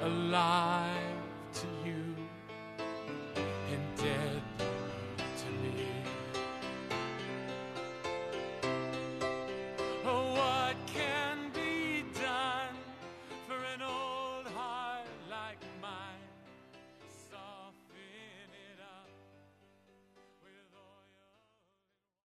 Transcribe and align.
Alive 0.00 0.96
to 1.52 1.66
you 1.84 2.16
and 3.70 3.96
dead 3.96 4.42
to 5.36 5.46
me. 5.62 5.86
Oh, 10.04 10.34
what 10.34 10.76
can 10.86 11.50
be 11.52 12.04
done 12.14 12.74
for 13.46 13.56
an 13.74 13.82
old 13.82 14.46
heart 14.54 15.06
like 15.30 15.60
mine? 15.82 16.20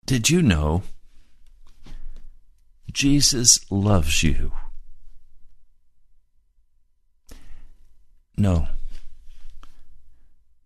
Did 0.05 0.29
you 0.29 0.41
know 0.41 0.83
Jesus 2.93 3.59
loves 3.69 4.23
you? 4.23 4.53
No. 8.47 8.65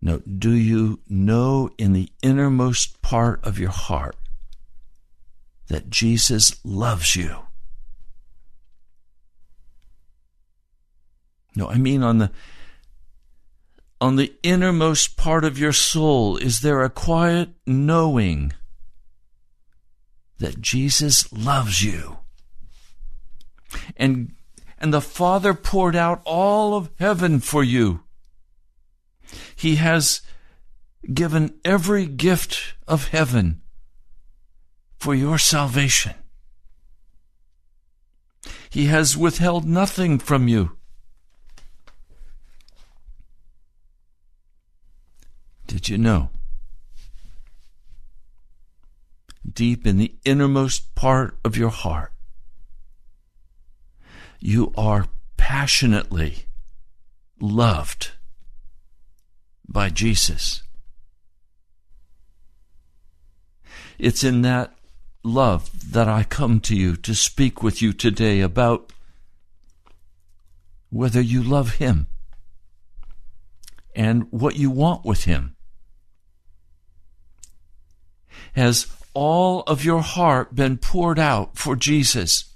No. 0.00 0.18
Do 0.18 0.52
you 0.52 1.00
know 1.08 1.68
in 1.78 1.92
the 1.92 2.10
innermost 2.22 3.02
part 3.02 3.44
of 3.44 3.58
your 3.58 3.70
heart 3.70 4.14
that 5.66 5.90
Jesus 5.90 6.64
loves 6.64 7.16
you? 7.16 7.38
No, 11.56 11.68
I 11.68 11.76
mean 11.76 12.04
on 12.04 12.18
the 12.18 12.30
on 14.00 14.14
the 14.14 14.32
innermost 14.44 15.16
part 15.16 15.44
of 15.44 15.58
your 15.58 15.72
soul 15.72 16.36
is 16.36 16.60
there 16.60 16.82
a 16.82 16.90
quiet 16.90 17.50
knowing 17.66 18.52
that 20.38 20.60
Jesus 20.60 21.32
loves 21.32 21.82
you. 21.82 22.18
And 23.96 24.34
and 24.82 24.92
the 24.92 25.00
Father 25.00 25.54
poured 25.54 25.94
out 25.94 26.20
all 26.24 26.74
of 26.74 26.90
heaven 26.98 27.38
for 27.38 27.62
you. 27.62 28.00
He 29.54 29.76
has 29.76 30.22
given 31.14 31.54
every 31.64 32.04
gift 32.04 32.74
of 32.88 33.08
heaven 33.08 33.62
for 34.98 35.14
your 35.14 35.38
salvation. 35.38 36.14
He 38.68 38.86
has 38.86 39.16
withheld 39.16 39.64
nothing 39.64 40.18
from 40.18 40.48
you. 40.48 40.76
Did 45.68 45.88
you 45.88 45.96
know? 45.96 46.30
Deep 49.50 49.86
in 49.86 49.98
the 49.98 50.16
innermost 50.24 50.94
part 50.94 51.38
of 51.44 51.56
your 51.56 51.70
heart, 51.70 52.11
you 54.42 54.72
are 54.76 55.06
passionately 55.36 56.46
loved 57.40 58.10
by 59.68 59.88
Jesus. 59.88 60.62
It's 63.98 64.24
in 64.24 64.42
that 64.42 64.74
love 65.22 65.92
that 65.92 66.08
I 66.08 66.24
come 66.24 66.58
to 66.60 66.76
you 66.76 66.96
to 66.96 67.14
speak 67.14 67.62
with 67.62 67.80
you 67.80 67.92
today 67.92 68.40
about 68.40 68.92
whether 70.90 71.20
you 71.20 71.40
love 71.42 71.76
Him 71.76 72.08
and 73.94 74.26
what 74.32 74.56
you 74.56 74.70
want 74.70 75.04
with 75.04 75.24
Him. 75.24 75.54
Has 78.54 78.88
all 79.14 79.60
of 79.62 79.84
your 79.84 80.02
heart 80.02 80.54
been 80.54 80.78
poured 80.78 81.20
out 81.20 81.56
for 81.56 81.76
Jesus? 81.76 82.51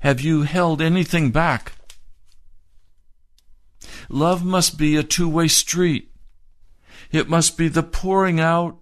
Have 0.00 0.20
you 0.20 0.42
held 0.42 0.80
anything 0.82 1.30
back? 1.30 1.72
Love 4.08 4.44
must 4.44 4.78
be 4.78 4.96
a 4.96 5.02
two 5.02 5.28
way 5.28 5.48
street. 5.48 6.12
It 7.10 7.28
must 7.28 7.56
be 7.56 7.68
the 7.68 7.82
pouring 7.82 8.40
out 8.40 8.78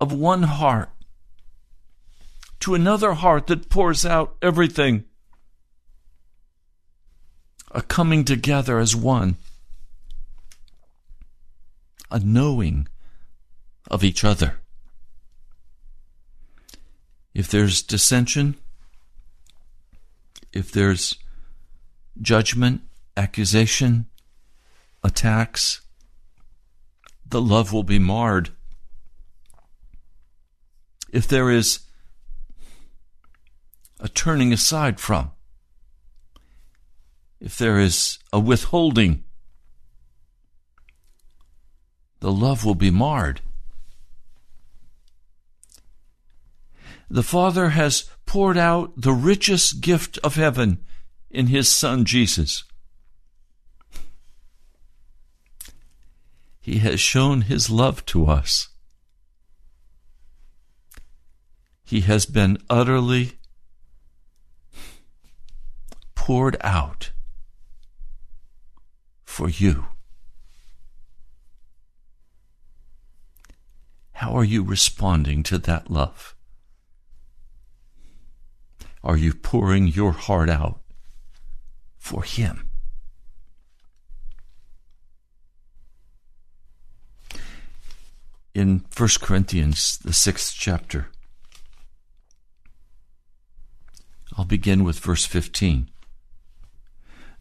of 0.00 0.12
one 0.12 0.44
heart 0.44 0.90
to 2.60 2.74
another 2.74 3.14
heart 3.14 3.46
that 3.46 3.68
pours 3.68 4.04
out 4.04 4.36
everything. 4.42 5.04
A 7.70 7.82
coming 7.82 8.24
together 8.24 8.78
as 8.78 8.96
one. 8.96 9.36
A 12.10 12.18
knowing 12.18 12.88
of 13.90 14.02
each 14.02 14.24
other. 14.24 14.58
If 17.34 17.48
there's 17.48 17.82
dissension, 17.82 18.56
if 20.52 20.72
there's 20.72 21.16
judgment, 22.20 22.82
accusation, 23.16 24.06
attacks, 25.02 25.80
the 27.28 27.40
love 27.40 27.72
will 27.72 27.82
be 27.82 27.98
marred. 27.98 28.50
If 31.12 31.26
there 31.28 31.50
is 31.50 31.80
a 34.00 34.08
turning 34.08 34.52
aside 34.52 35.00
from, 35.00 35.32
if 37.40 37.56
there 37.58 37.78
is 37.78 38.18
a 38.32 38.40
withholding, 38.40 39.24
the 42.20 42.32
love 42.32 42.64
will 42.64 42.74
be 42.74 42.90
marred. 42.90 43.40
The 47.08 47.22
Father 47.22 47.70
has 47.70 48.10
poured 48.26 48.56
out 48.56 48.92
the 48.96 49.12
richest 49.12 49.80
gift 49.80 50.18
of 50.24 50.34
heaven 50.34 50.84
in 51.30 51.46
His 51.46 51.68
Son 51.68 52.04
Jesus. 52.04 52.64
He 56.60 56.78
has 56.78 57.00
shown 57.00 57.42
His 57.42 57.70
love 57.70 58.04
to 58.06 58.26
us. 58.26 58.68
He 61.84 62.00
has 62.00 62.26
been 62.26 62.58
utterly 62.68 63.32
poured 66.16 66.56
out 66.62 67.12
for 69.24 69.48
you. 69.48 69.86
How 74.14 74.36
are 74.36 74.42
you 74.42 74.64
responding 74.64 75.44
to 75.44 75.58
that 75.58 75.88
love? 75.88 76.35
Are 79.06 79.16
you 79.16 79.34
pouring 79.34 79.86
your 79.86 80.10
heart 80.10 80.50
out 80.50 80.80
for 81.96 82.24
Him? 82.24 82.68
In 88.52 88.84
1 88.96 89.08
Corinthians, 89.20 89.98
the 89.98 90.12
sixth 90.12 90.56
chapter, 90.58 91.06
I'll 94.36 94.44
begin 94.44 94.82
with 94.82 94.98
verse 94.98 95.24
15. 95.24 95.88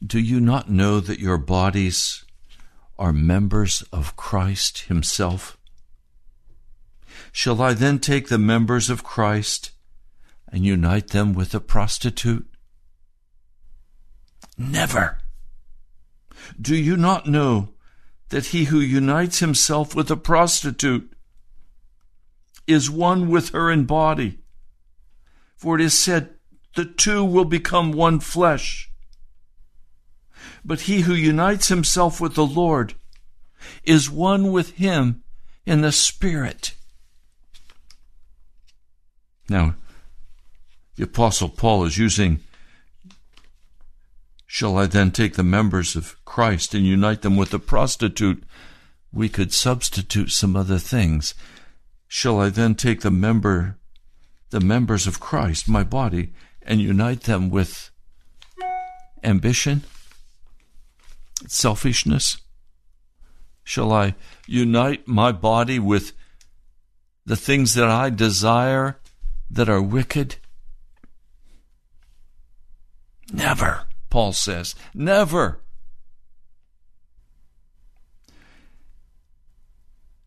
Do 0.06 0.20
you 0.20 0.40
not 0.40 0.70
know 0.70 1.00
that 1.00 1.20
your 1.20 1.40
bodies 1.40 2.24
are 3.00 3.12
members 3.12 3.82
of 3.92 4.16
Christ 4.16 4.82
Himself? 4.82 5.58
Shall 7.32 7.60
I 7.60 7.74
then 7.74 7.98
take 7.98 8.28
the 8.28 8.38
members 8.38 8.92
of 8.92 9.04
Christ 9.04 9.72
and 10.56 10.66
unite 10.66 11.10
them 11.10 11.34
with 11.34 11.54
a 11.54 11.60
prostitute? 11.60 12.48
Never. 14.57 15.18
Do 16.60 16.74
you 16.74 16.96
not 16.96 17.28
know 17.28 17.74
that 18.30 18.48
he 18.48 18.63
who 18.63 18.80
unites 18.80 19.40
himself 19.40 19.94
with 19.94 20.10
a 20.10 20.16
prostitute 20.16 21.12
is 22.68 22.90
one 22.90 23.28
with 23.28 23.50
her 23.50 23.69
in 23.69 23.84
body? 23.84 24.40
For 25.57 25.75
it 25.75 25.81
is 25.81 26.00
said, 26.00 26.36
the 26.75 26.86
two 26.86 27.25
will 27.25 27.44
become 27.44 27.92
one 27.92 28.22
flesh. 28.22 28.90
But 30.63 30.81
he 30.81 31.02
who 31.02 31.13
unites 31.13 31.68
himself 31.68 32.22
with 32.22 32.36
the 32.36 32.46
Lord 32.46 32.94
is 33.84 34.10
one 34.10 34.54
with 34.54 34.78
him 34.78 35.22
in 35.66 35.81
the 35.81 35.92
Spirit. 35.92 36.75
Now, 39.50 39.75
the 40.95 41.03
Apostle 41.03 41.50
Paul 41.50 41.83
is 41.86 41.97
using, 41.97 42.39
Shall 44.45 44.77
I 44.77 44.86
then 44.86 45.12
take 45.12 45.33
the 45.33 45.44
members 45.44 45.95
of 45.95 46.24
Christ 46.24 46.74
and 46.74 46.86
unite 46.86 47.21
them 47.21 47.36
with 47.36 47.53
a 47.53 47.59
prostitute? 47.59 48.44
We 49.12 49.27
could 49.27 49.51
substitute 49.51 50.31
some 50.31 50.56
other 50.56 50.77
things. 50.77 51.33
Shall 52.07 52.39
I 52.39 52.50
then 52.50 52.75
take 52.75 53.01
the 53.01 53.12
member, 53.12 53.77
the 54.51 54.62
members 54.62 55.07
of 55.07 55.19
Christ, 55.19 55.68
my 55.68 55.83
body, 55.83 56.33
and 56.62 56.80
unite 56.80 57.24
them 57.24 57.50
with 57.50 57.92
ambition, 59.24 59.83
selfishness? 61.47 62.38
Shall 63.63 63.92
I 63.92 64.15
unite 64.47 65.07
my 65.07 65.33
body 65.33 65.80
with 65.80 66.13
the 67.25 67.36
things 67.36 67.74
that 67.74 67.89
I 67.89 68.09
desire 68.09 69.00
that 69.50 69.68
are 69.68 69.81
wicked? 69.81 70.38
Never, 73.36 73.84
Paul 74.10 74.32
says. 74.32 74.76
Never. 74.94 75.60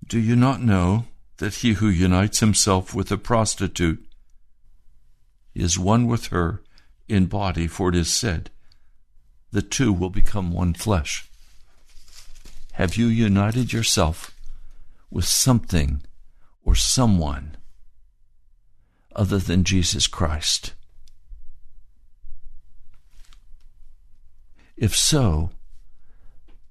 Do 0.06 0.20
you 0.20 0.37
not 0.37 0.62
know 0.62 1.06
that 1.38 1.56
he 1.56 1.72
who 1.75 1.88
unites 1.88 2.40
himself 2.40 2.94
with 2.94 3.10
a 3.10 3.16
prostitute 3.16 4.05
is 5.55 5.78
one 5.78 6.06
with 6.06 6.26
her 6.26 6.62
in 7.08 7.26
body? 7.26 7.66
For 7.66 7.88
it 7.88 7.94
is 7.94 8.12
said, 8.12 8.50
the 9.52 9.62
two 9.62 9.90
will 9.90 10.11
become 10.11 10.52
one 10.52 10.75
flesh. 10.75 11.31
Have 12.72 12.96
you 12.96 13.06
united 13.06 13.72
yourself 13.72 14.37
with 15.11 15.25
something 15.25 16.02
or 16.62 16.75
someone 16.75 17.56
other 19.16 19.38
than 19.38 19.64
Jesus 19.64 20.06
Christ? 20.06 20.75
If 24.78 24.94
so, 24.94 25.50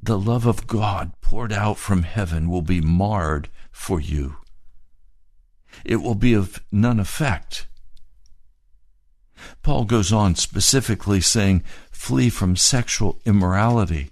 the 0.02 0.18
love 0.18 0.46
of 0.46 0.66
God 0.66 1.12
poured 1.22 1.52
out 1.52 1.78
from 1.78 2.04
heaven 2.04 2.50
will 2.50 2.62
be 2.62 2.80
marred 2.80 3.50
for 3.70 4.00
you. 4.00 4.38
It 5.84 5.98
will 5.98 6.16
be 6.16 6.34
of 6.34 6.64
none 6.72 7.02
effect. 7.02 7.68
Paul 9.62 9.84
goes 9.84 10.14
on 10.14 10.36
specifically 10.36 11.20
saying, 11.20 11.64
flee 11.92 12.30
from 12.30 12.56
sexual 12.56 13.20
immorality. 13.26 14.10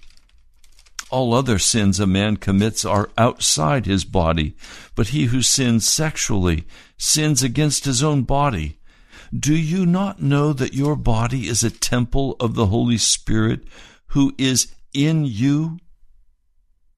All 1.09 1.33
other 1.33 1.57
sins 1.57 1.97
a 1.97 2.05
man 2.05 2.35
commits 2.35 2.83
are 2.83 3.09
outside 3.17 3.85
his 3.85 4.03
body, 4.03 4.57
but 4.95 5.07
he 5.07 5.25
who 5.25 5.41
sins 5.41 5.87
sexually 5.87 6.65
sins 6.97 7.43
against 7.43 7.85
his 7.85 8.03
own 8.03 8.23
body. 8.23 8.77
Do 9.37 9.55
you 9.55 9.85
not 9.85 10.21
know 10.21 10.53
that 10.53 10.73
your 10.73 10.95
body 10.95 11.47
is 11.47 11.63
a 11.63 11.69
temple 11.69 12.35
of 12.39 12.55
the 12.55 12.67
Holy 12.67 12.97
Spirit 12.97 13.61
who 14.07 14.33
is 14.37 14.73
in 14.93 15.25
you, 15.25 15.79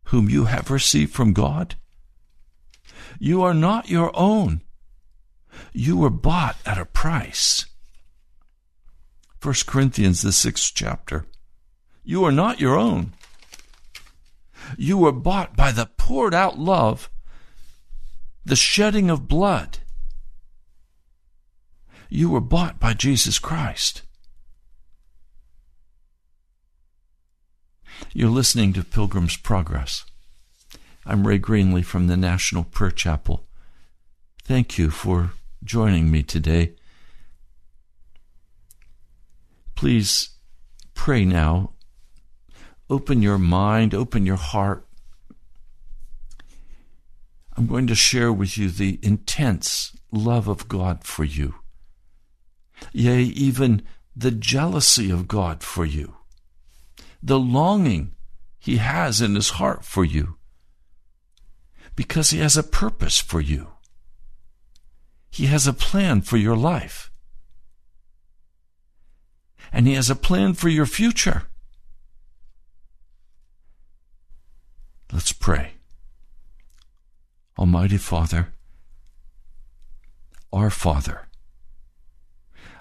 whom 0.05 0.29
you 0.29 0.45
have 0.45 0.69
received 0.69 1.13
from 1.13 1.33
God? 1.33 1.75
You 3.19 3.41
are 3.43 3.53
not 3.53 3.89
your 3.89 4.11
own. 4.13 4.61
You 5.73 5.97
were 5.97 6.09
bought 6.09 6.57
at 6.65 6.77
a 6.77 6.85
price. 6.85 7.65
1 9.41 9.55
Corinthians, 9.65 10.21
the 10.21 10.31
sixth 10.31 10.71
chapter. 10.75 11.25
You 12.03 12.23
are 12.25 12.31
not 12.31 12.59
your 12.59 12.77
own. 12.77 13.13
You 14.77 14.97
were 14.97 15.11
bought 15.11 15.55
by 15.55 15.71
the 15.71 15.89
poured 15.97 16.33
out 16.33 16.57
love, 16.57 17.09
the 18.45 18.55
shedding 18.55 19.09
of 19.09 19.27
blood. 19.27 19.79
You 22.09 22.29
were 22.29 22.41
bought 22.41 22.79
by 22.79 22.93
Jesus 22.93 23.37
Christ. 23.37 24.01
You're 28.13 28.29
listening 28.29 28.73
to 28.73 28.83
Pilgrim's 28.83 29.35
Progress. 29.35 30.05
I'm 31.05 31.27
Ray 31.27 31.39
Greenley 31.39 31.83
from 31.83 32.07
the 32.07 32.15
National 32.15 32.63
Prayer 32.63 32.91
Chapel. 32.91 33.45
Thank 34.43 34.77
you 34.77 34.89
for 34.89 35.31
joining 35.63 36.09
me 36.09 36.23
today. 36.23 36.75
Please 39.75 40.29
pray 40.93 41.25
now. 41.25 41.73
Open 42.89 43.21
your 43.21 43.37
mind, 43.37 43.93
open 43.93 44.25
your 44.25 44.37
heart. 44.37 44.87
I'm 47.57 47.67
going 47.67 47.87
to 47.87 47.95
share 47.95 48.31
with 48.31 48.57
you 48.57 48.69
the 48.69 48.99
intense 49.03 49.97
love 50.11 50.47
of 50.47 50.69
God 50.69 51.03
for 51.03 51.25
you. 51.25 51.55
Yea, 52.93 53.21
even 53.21 53.81
the 54.15 54.31
jealousy 54.31 55.09
of 55.11 55.27
God 55.27 55.63
for 55.63 55.85
you. 55.85 56.15
The 57.21 57.39
longing 57.39 58.15
He 58.59 58.77
has 58.77 59.21
in 59.21 59.35
His 59.35 59.51
heart 59.51 59.83
for 59.85 60.03
you. 60.03 60.37
Because 61.95 62.29
He 62.31 62.39
has 62.39 62.57
a 62.57 62.63
purpose 62.63 63.19
for 63.19 63.41
you. 63.41 63.69
He 65.29 65.47
has 65.47 65.67
a 65.67 65.73
plan 65.73 66.21
for 66.21 66.37
your 66.37 66.55
life 66.55 67.11
and 69.71 69.87
He 69.87 69.93
has 69.93 70.09
a 70.09 70.15
plan 70.15 70.53
for 70.53 70.69
your 70.69 70.85
future. 70.85 71.43
Let's 75.11 75.31
pray. 75.31 75.73
Almighty 77.57 77.97
Father, 77.97 78.53
our 80.53 80.69
Father, 80.69 81.26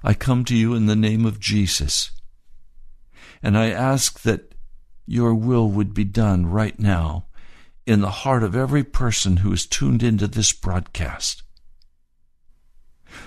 I 0.06 0.14
come 0.14 0.44
to 0.44 0.54
you 0.54 0.72
in 0.72 0.86
the 0.86 0.94
name 0.94 1.26
of 1.26 1.40
Jesus, 1.40 2.12
and 3.42 3.58
I 3.58 3.70
ask 3.70 4.20
that 4.22 4.54
your 5.04 5.34
will 5.34 5.68
would 5.68 5.92
be 5.94 6.04
done 6.04 6.46
right 6.46 6.78
now 6.78 7.26
in 7.86 8.02
the 8.02 8.22
heart 8.22 8.44
of 8.44 8.54
every 8.54 8.84
person 8.84 9.38
who 9.38 9.52
is 9.52 9.66
tuned 9.66 10.04
into 10.04 10.28
this 10.28 10.52
broadcast. 10.52 11.42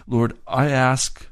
Lord, 0.07 0.37
I 0.47 0.69
ask 0.69 1.27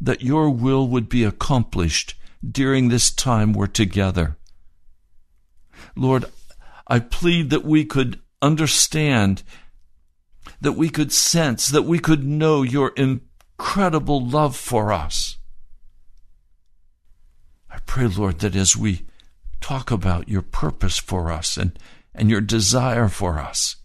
that 0.00 0.22
your 0.22 0.48
will 0.48 0.86
would 0.86 1.08
be 1.08 1.24
accomplished 1.24 2.14
during 2.48 2.86
this 2.88 3.10
time 3.10 3.52
we're 3.52 3.66
together. 3.66 4.36
Lord, 5.96 6.24
I 6.86 7.00
plead 7.00 7.50
that 7.50 7.64
we 7.64 7.84
could 7.84 8.20
understand, 8.40 9.42
that 10.60 10.74
we 10.74 10.88
could 10.88 11.10
sense, 11.10 11.66
that 11.66 11.82
we 11.82 11.98
could 11.98 12.24
know 12.24 12.62
your 12.62 12.92
incredible 13.58 14.24
love 14.24 14.54
for 14.54 14.92
us. 14.92 15.38
I 17.70 17.78
pray, 17.86 18.06
Lord, 18.06 18.40
that 18.40 18.54
as 18.54 18.76
we 18.76 19.06
talk 19.60 19.90
about 19.90 20.28
your 20.28 20.42
purpose 20.42 20.98
for 20.98 21.32
us 21.32 21.56
and, 21.56 21.78
and 22.14 22.30
your 22.30 22.42
desire 22.42 23.08
for 23.08 23.38
us, 23.38 23.76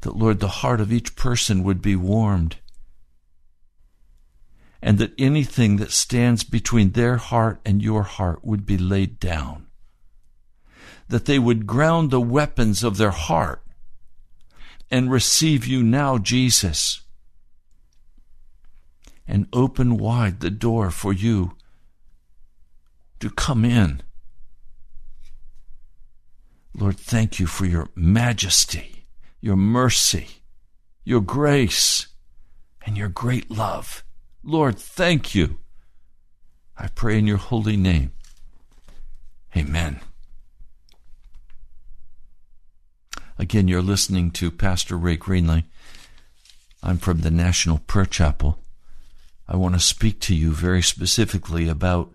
that, 0.00 0.16
Lord, 0.16 0.40
the 0.40 0.48
heart 0.48 0.80
of 0.80 0.92
each 0.92 1.16
person 1.16 1.62
would 1.62 1.80
be 1.80 1.96
warmed 1.96 2.56
and 4.82 4.98
that 4.98 5.14
anything 5.16 5.76
that 5.76 5.92
stands 5.92 6.44
between 6.44 6.90
their 6.90 7.16
heart 7.16 7.60
and 7.64 7.82
your 7.82 8.02
heart 8.02 8.44
would 8.44 8.66
be 8.66 8.76
laid 8.76 9.18
down. 9.18 9.66
That 11.08 11.24
they 11.24 11.38
would 11.38 11.66
ground 11.66 12.10
the 12.10 12.20
weapons 12.20 12.84
of 12.84 12.98
their 12.98 13.10
heart 13.10 13.62
and 14.90 15.10
receive 15.10 15.66
you 15.66 15.82
now, 15.82 16.18
Jesus, 16.18 17.00
and 19.26 19.48
open 19.52 19.96
wide 19.96 20.40
the 20.40 20.50
door 20.50 20.90
for 20.90 21.12
you 21.12 21.56
to 23.20 23.30
come 23.30 23.64
in. 23.64 24.02
Lord, 26.76 26.98
thank 26.98 27.38
you 27.38 27.46
for 27.46 27.66
your 27.66 27.88
majesty, 27.94 29.06
your 29.40 29.56
mercy, 29.56 30.42
your 31.04 31.20
grace, 31.20 32.08
and 32.84 32.96
your 32.96 33.08
great 33.08 33.50
love. 33.50 34.04
Lord, 34.42 34.78
thank 34.78 35.34
you. 35.34 35.58
I 36.76 36.88
pray 36.88 37.18
in 37.18 37.26
your 37.26 37.38
holy 37.38 37.76
name. 37.76 38.12
Amen. 39.56 40.00
Again, 43.38 43.68
you're 43.68 43.82
listening 43.82 44.30
to 44.32 44.50
Pastor 44.50 44.96
Ray 44.96 45.16
Greenley. 45.16 45.64
I'm 46.82 46.98
from 46.98 47.20
the 47.20 47.30
National 47.30 47.78
Prayer 47.78 48.06
Chapel. 48.06 48.58
I 49.46 49.56
want 49.56 49.74
to 49.74 49.80
speak 49.80 50.20
to 50.20 50.34
you 50.34 50.52
very 50.52 50.82
specifically 50.82 51.68
about 51.68 52.12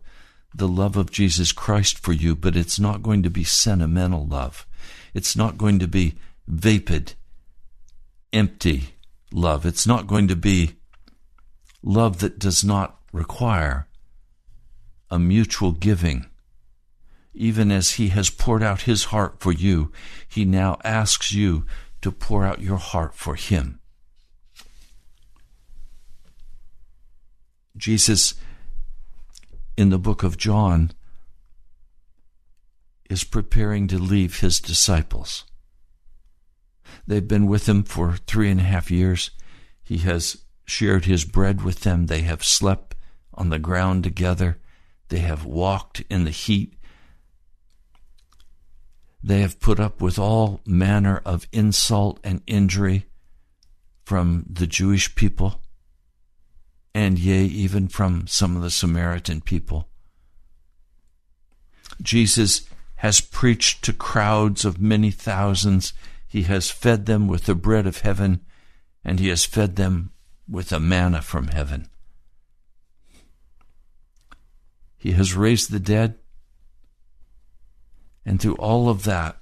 the 0.53 0.67
love 0.67 0.97
of 0.97 1.11
Jesus 1.11 1.51
Christ 1.51 1.99
for 1.99 2.11
you, 2.11 2.35
but 2.35 2.55
it's 2.55 2.79
not 2.79 3.03
going 3.03 3.21
to 3.23 3.29
be 3.29 3.43
sentimental 3.43 4.25
love. 4.25 4.65
It's 5.13 5.35
not 5.35 5.57
going 5.57 5.79
to 5.79 5.87
be 5.87 6.15
vapid, 6.47 7.13
empty 8.33 8.95
love. 9.31 9.65
It's 9.65 9.85
not 9.85 10.07
going 10.07 10.27
to 10.27 10.35
be 10.35 10.75
love 11.83 12.19
that 12.19 12.39
does 12.39 12.63
not 12.63 12.99
require 13.13 13.87
a 15.11 15.19
mutual 15.19 15.71
giving. 15.71 16.25
Even 17.33 17.71
as 17.71 17.91
He 17.91 18.09
has 18.09 18.29
poured 18.29 18.63
out 18.63 18.81
His 18.81 19.05
heart 19.05 19.39
for 19.39 19.51
you, 19.51 19.91
He 20.27 20.45
now 20.45 20.79
asks 20.83 21.31
you 21.31 21.65
to 22.01 22.11
pour 22.11 22.43
out 22.43 22.61
your 22.61 22.77
heart 22.77 23.13
for 23.13 23.35
Him. 23.35 23.78
Jesus, 27.79 28.35
in 29.75 29.89
the 29.89 29.97
book 29.97 30.21
of 30.21 30.37
John, 30.37 30.91
is 33.09 33.23
preparing 33.23 33.87
to 33.87 33.97
leave 33.97 34.41
His 34.41 34.59
disciples. 34.59 35.45
They've 37.07 37.27
been 37.27 37.47
with 37.47 37.67
Him 37.67 37.83
for 37.83 38.17
three 38.27 38.51
and 38.51 38.59
a 38.59 38.63
half 38.63 38.91
years. 38.91 39.31
He 39.83 39.97
has 39.99 40.37
shared 40.69 41.05
his 41.05 41.25
bread 41.25 41.63
with 41.63 41.81
them. 41.81 42.05
They 42.05 42.21
have 42.21 42.43
slept 42.43 42.95
on 43.33 43.49
the 43.49 43.59
ground 43.59 44.03
together. 44.03 44.59
They 45.09 45.19
have 45.19 45.43
walked 45.43 46.03
in 46.09 46.25
the 46.25 46.31
heat. 46.31 46.75
They 49.23 49.41
have 49.41 49.59
put 49.59 49.79
up 49.79 50.01
with 50.01 50.19
all 50.19 50.61
manner 50.65 51.21
of 51.25 51.47
insult 51.51 52.19
and 52.23 52.41
injury 52.45 53.07
from 54.05 54.45
the 54.49 54.67
Jewish 54.67 55.15
people, 55.15 55.61
and 56.99 57.17
yea, 57.17 57.45
even 57.45 57.87
from 57.87 58.27
some 58.27 58.57
of 58.57 58.61
the 58.61 58.69
Samaritan 58.69 59.39
people. 59.39 59.87
Jesus 62.01 62.67
has 62.95 63.21
preached 63.21 63.85
to 63.85 63.93
crowds 63.93 64.65
of 64.65 64.81
many 64.81 65.09
thousands. 65.09 65.93
He 66.27 66.43
has 66.43 66.69
fed 66.69 67.05
them 67.05 67.29
with 67.29 67.45
the 67.45 67.55
bread 67.55 67.87
of 67.87 67.99
heaven, 67.99 68.41
and 69.01 69.17
he 69.21 69.29
has 69.29 69.45
fed 69.45 69.77
them 69.77 70.11
with 70.45 70.73
a 70.73 70.79
manna 70.79 71.21
from 71.21 71.47
heaven. 71.47 71.87
He 74.97 75.13
has 75.13 75.33
raised 75.33 75.71
the 75.71 75.79
dead. 75.79 76.15
And 78.25 78.41
through 78.41 78.55
all 78.55 78.89
of 78.89 79.05
that, 79.05 79.37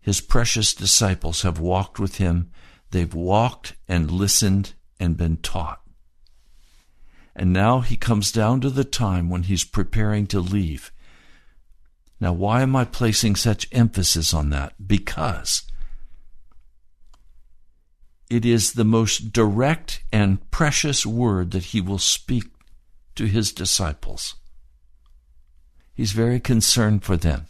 his 0.00 0.20
precious 0.20 0.72
disciples 0.72 1.42
have 1.42 1.58
walked 1.58 1.98
with 1.98 2.18
him. 2.18 2.52
They've 2.92 3.12
walked 3.12 3.74
and 3.88 4.08
listened 4.08 4.74
and 5.00 5.16
been 5.16 5.38
taught. 5.38 5.82
And 7.38 7.52
now 7.52 7.80
he 7.80 7.96
comes 7.96 8.32
down 8.32 8.60
to 8.62 8.70
the 8.70 8.84
time 8.84 9.30
when 9.30 9.44
he's 9.44 9.62
preparing 9.62 10.26
to 10.26 10.40
leave. 10.40 10.90
Now, 12.20 12.32
why 12.32 12.62
am 12.62 12.74
I 12.74 12.84
placing 12.84 13.36
such 13.36 13.68
emphasis 13.70 14.34
on 14.34 14.50
that? 14.50 14.74
Because 14.84 15.62
it 18.28 18.44
is 18.44 18.72
the 18.72 18.84
most 18.84 19.32
direct 19.32 20.02
and 20.12 20.50
precious 20.50 21.06
word 21.06 21.52
that 21.52 21.66
he 21.66 21.80
will 21.80 22.00
speak 22.00 22.46
to 23.14 23.26
his 23.26 23.52
disciples. 23.52 24.34
He's 25.94 26.12
very 26.12 26.40
concerned 26.40 27.04
for 27.04 27.16
them. 27.16 27.46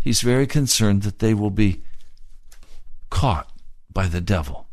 He's 0.00 0.22
very 0.22 0.46
concerned 0.48 1.02
that 1.02 1.20
they 1.20 1.34
will 1.34 1.50
be 1.50 1.82
caught 3.10 3.50
by 3.92 4.08
the 4.08 4.20
devil 4.20 4.66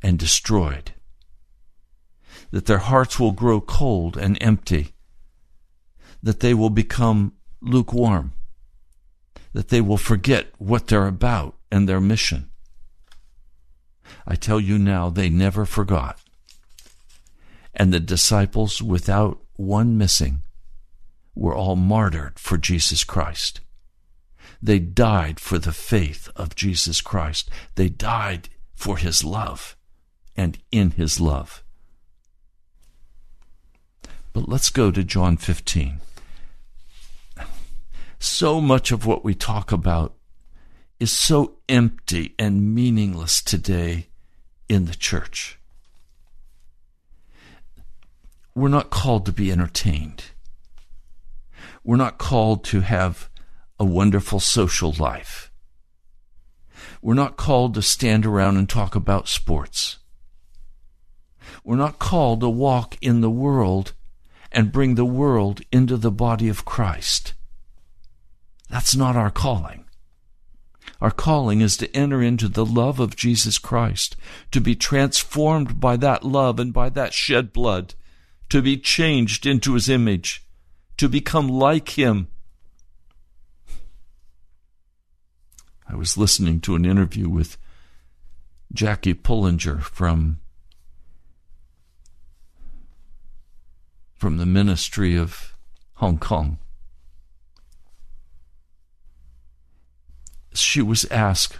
and 0.00 0.18
destroyed, 0.18 0.91
that 2.52 2.66
their 2.66 2.78
hearts 2.78 3.18
will 3.18 3.32
grow 3.32 3.60
cold 3.60 4.16
and 4.16 4.38
empty, 4.40 4.92
that 6.22 6.40
they 6.40 6.54
will 6.54 6.70
become 6.70 7.32
lukewarm, 7.60 8.32
that 9.52 9.68
they 9.68 9.80
will 9.80 9.96
forget 9.96 10.48
what 10.58 10.86
they're 10.86 11.06
about 11.06 11.56
and 11.70 11.88
their 11.88 12.00
mission. 12.00 12.50
I 14.26 14.36
tell 14.36 14.60
you 14.60 14.78
now, 14.78 15.10
they 15.10 15.30
never 15.30 15.64
forgot. 15.64 16.20
And 17.74 17.92
the 17.92 18.00
disciples, 18.00 18.82
without 18.82 19.40
one 19.56 19.96
missing, 19.96 20.42
were 21.34 21.54
all 21.54 21.76
martyred 21.76 22.38
for 22.38 22.58
Jesus 22.58 23.02
Christ. 23.02 23.60
They 24.60 24.78
died 24.78 25.40
for 25.40 25.58
the 25.58 25.72
faith 25.72 26.28
of 26.36 26.54
Jesus 26.54 27.00
Christ. 27.00 27.48
They 27.74 27.88
died 27.88 28.50
for 28.74 28.98
his 28.98 29.24
love 29.24 29.76
and 30.36 30.58
in 30.70 30.92
his 30.92 31.18
love. 31.18 31.64
But 34.32 34.48
let's 34.48 34.70
go 34.70 34.90
to 34.90 35.04
John 35.04 35.36
15. 35.36 36.00
So 38.18 38.60
much 38.60 38.92
of 38.92 39.04
what 39.04 39.24
we 39.24 39.34
talk 39.34 39.72
about 39.72 40.14
is 40.98 41.10
so 41.10 41.58
empty 41.68 42.34
and 42.38 42.74
meaningless 42.74 43.42
today 43.42 44.06
in 44.68 44.86
the 44.86 44.94
church. 44.94 45.58
We're 48.54 48.68
not 48.68 48.90
called 48.90 49.26
to 49.26 49.32
be 49.32 49.50
entertained. 49.50 50.24
We're 51.84 51.96
not 51.96 52.18
called 52.18 52.64
to 52.64 52.80
have 52.80 53.28
a 53.80 53.84
wonderful 53.84 54.38
social 54.38 54.92
life. 54.92 55.50
We're 57.02 57.14
not 57.14 57.36
called 57.36 57.74
to 57.74 57.82
stand 57.82 58.24
around 58.24 58.56
and 58.56 58.68
talk 58.68 58.94
about 58.94 59.28
sports. 59.28 59.98
We're 61.64 61.76
not 61.76 61.98
called 61.98 62.40
to 62.40 62.48
walk 62.48 62.96
in 63.02 63.20
the 63.20 63.30
world 63.30 63.92
and 64.52 64.72
bring 64.72 64.94
the 64.94 65.04
world 65.04 65.62
into 65.72 65.96
the 65.96 66.10
body 66.10 66.48
of 66.48 66.64
Christ. 66.64 67.34
That's 68.70 68.96
not 68.96 69.16
our 69.16 69.30
calling. 69.30 69.84
Our 71.00 71.10
calling 71.10 71.60
is 71.60 71.76
to 71.78 71.94
enter 71.96 72.22
into 72.22 72.48
the 72.48 72.64
love 72.64 73.00
of 73.00 73.16
Jesus 73.16 73.58
Christ, 73.58 74.16
to 74.52 74.60
be 74.60 74.76
transformed 74.76 75.80
by 75.80 75.96
that 75.96 76.24
love 76.24 76.60
and 76.60 76.72
by 76.72 76.88
that 76.90 77.12
shed 77.12 77.52
blood, 77.52 77.94
to 78.50 78.62
be 78.62 78.76
changed 78.76 79.46
into 79.46 79.74
his 79.74 79.88
image, 79.88 80.46
to 80.96 81.08
become 81.08 81.48
like 81.48 81.98
him. 81.98 82.28
I 85.88 85.96
was 85.96 86.16
listening 86.16 86.60
to 86.60 86.74
an 86.76 86.84
interview 86.84 87.28
with 87.28 87.58
Jackie 88.72 89.14
Pullinger 89.14 89.82
from 89.82 90.38
from 94.22 94.36
the 94.36 94.46
ministry 94.46 95.16
of 95.16 95.52
Hong 95.94 96.16
Kong. 96.16 96.58
she 100.54 100.80
was 100.80 101.04
asked 101.06 101.58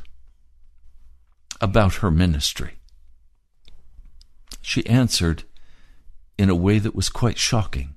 about 1.61 1.95
her 1.95 2.11
ministry. 2.13 2.75
She 4.61 4.87
answered 4.87 5.43
in 6.39 6.51
a 6.51 6.55
way 6.55 6.79
that 6.79 6.95
was 6.95 7.09
quite 7.09 7.37
shocking. 7.37 7.97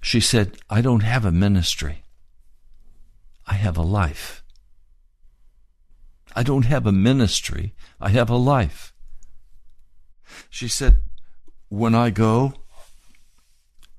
She 0.00 0.20
said, 0.20 0.56
I 0.70 0.80
don't 0.80 1.02
have 1.02 1.26
a 1.26 1.30
ministry. 1.30 2.04
I 3.46 3.52
have 3.52 3.76
a 3.76 3.82
life. 3.82 4.42
I 6.34 6.42
don't 6.42 6.64
have 6.64 6.86
a 6.86 6.92
ministry. 7.10 7.74
I 8.00 8.08
have 8.08 8.30
a 8.30 8.36
life. 8.36 8.94
She 10.48 10.68
said, 10.68 11.02
When 11.74 11.92
I 11.92 12.10
go 12.10 12.54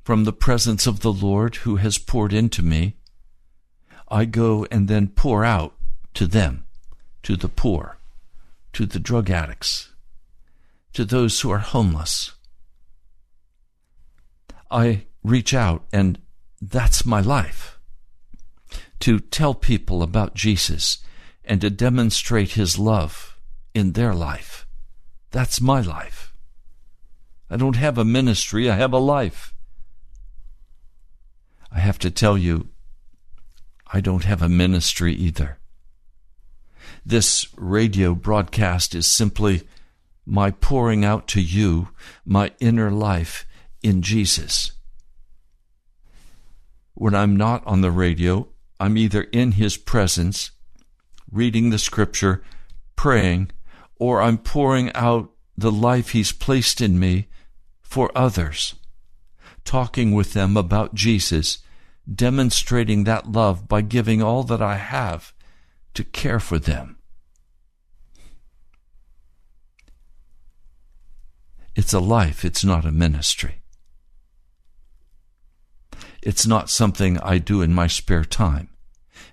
from 0.06 0.24
the 0.24 0.32
presence 0.32 0.88
of 0.88 1.02
the 1.02 1.12
Lord 1.12 1.58
who 1.58 1.76
has 1.76 1.98
poured 1.98 2.32
into 2.32 2.64
me, 2.64 2.96
I 4.08 4.24
go 4.24 4.66
and 4.72 4.88
then 4.88 5.10
pour 5.10 5.44
out 5.44 5.76
to 6.14 6.26
them, 6.26 6.64
to 7.24 7.36
the 7.36 7.50
poor, 7.50 7.98
to 8.72 8.86
the 8.86 8.98
drug 8.98 9.30
addicts, 9.30 9.90
to 10.94 11.04
those 11.04 11.42
who 11.42 11.52
are 11.52 11.58
homeless. 11.58 12.32
I 14.72 15.08
reach 15.22 15.54
out, 15.54 15.84
and 15.92 16.20
that's 16.62 17.06
my 17.06 17.20
life. 17.20 17.78
To 19.02 19.20
tell 19.20 19.54
people 19.54 20.02
about 20.02 20.34
Jesus 20.34 21.00
and 21.44 21.60
to 21.60 21.70
demonstrate 21.70 22.52
his 22.52 22.80
love 22.80 23.38
in 23.74 23.92
their 23.92 24.14
life. 24.14 24.66
That's 25.32 25.60
my 25.60 25.82
life. 25.82 26.25
I 27.50 27.58
don't 27.58 27.76
have 27.76 27.98
a 27.98 28.06
ministry, 28.06 28.70
I 28.70 28.76
have 28.76 28.94
a 28.94 28.98
life. 28.98 29.54
I 31.72 31.80
have 31.80 32.00
to 32.00 32.10
tell 32.10 32.38
you, 32.38 32.70
I 33.92 34.02
don't 34.02 34.24
have 34.24 34.42
a 34.42 34.50
ministry 34.50 35.14
either. 35.14 35.60
This 37.06 37.48
radio 37.56 38.16
broadcast 38.16 38.96
is 38.96 39.06
simply 39.06 39.68
my 40.26 40.50
pouring 40.50 41.06
out 41.06 41.28
to 41.30 41.42
you 41.42 41.90
my 42.26 42.52
inner 42.60 42.90
life 42.90 43.46
in 43.84 44.02
Jesus. 44.02 44.72
When 46.96 47.14
I'm 47.14 47.36
not 47.36 47.66
on 47.68 47.82
the 47.82 47.92
radio, 47.92 48.48
I'm 48.80 48.98
either 48.98 49.24
in 49.24 49.54
His 49.54 49.78
presence, 49.78 50.52
reading 51.32 51.70
the 51.70 51.78
scripture, 51.78 52.44
praying, 52.96 53.52
or 53.98 54.22
I'm 54.22 54.40
pouring 54.40 54.92
out 54.94 55.30
the 55.56 55.72
life 55.72 56.10
He's 56.10 56.32
placed 56.32 56.82
in 56.82 56.98
me 57.00 57.28
for 57.86 58.12
others, 58.16 58.76
talking 59.64 60.12
with 60.12 60.34
them 60.34 60.58
about 60.58 60.96
Jesus, 60.96 61.60
demonstrating 62.14 63.06
that 63.06 63.32
love 63.32 63.68
by 63.68 63.82
giving 63.82 64.22
all 64.22 64.44
that 64.44 64.62
I 64.62 64.76
have 64.76 65.34
to 65.94 66.04
care 66.04 66.40
for 66.40 66.60
them. 66.60 66.98
It's 71.76 71.94
a 71.94 72.00
life, 72.00 72.44
it's 72.44 72.66
not 72.66 72.86
a 72.86 72.92
ministry. 72.92 73.62
It's 76.22 76.48
not 76.48 76.70
something 76.70 77.20
I 77.20 77.38
do 77.38 77.62
in 77.62 77.74
my 77.74 77.88
spare 77.88 78.26
time. 78.26 78.70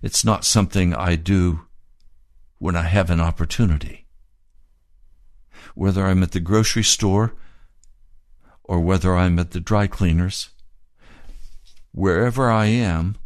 It's 0.03 0.25
not 0.25 0.45
something 0.45 0.95
I 0.95 1.17
do 1.17 1.63
when 2.59 2.77
I 2.77 2.83
have 2.83 3.11
an 3.11 3.21
opportunity. 3.21 4.07
Whether 5.75 6.07
I'm 6.07 6.23
at 6.23 6.33
the 6.33 6.41
grocery 6.41 6.85
store 6.85 7.35
or 8.65 8.81
whether 8.81 9.17
I'm 9.17 9.39
at 9.39 9.51
the 9.51 9.61
dry 9.61 9.87
cleaners, 9.87 10.51
wherever 11.93 12.51
I 12.51 12.67
am, 12.67 13.17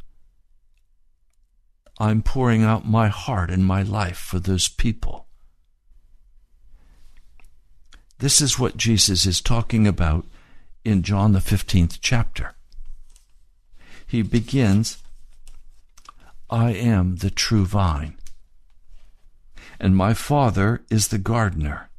I'm 1.99 2.23
pouring 2.23 2.63
out 2.63 2.87
my 2.87 3.09
heart 3.09 3.51
and 3.51 3.65
my 3.65 3.83
life 3.83 4.19
for 4.19 4.39
those 4.39 4.69
people. 4.69 5.27
This 8.19 8.41
is 8.41 8.59
what 8.59 8.77
Jesus 8.77 9.27
is 9.27 9.41
talking 9.41 9.87
about 9.87 10.27
in 10.85 11.03
John 11.03 11.33
the 11.33 11.39
15th 11.39 11.99
chapter. 12.01 12.55
He 14.07 14.23
begins, 14.23 14.99
I 16.49 16.71
am 16.73 17.17
the 17.17 17.31
true 17.31 17.67
vine, 17.67 18.17
and 19.81 19.97
my 19.97 20.15
Father 20.15 20.83
is 20.91 21.09
the 21.09 21.19
gardener. 21.19 21.91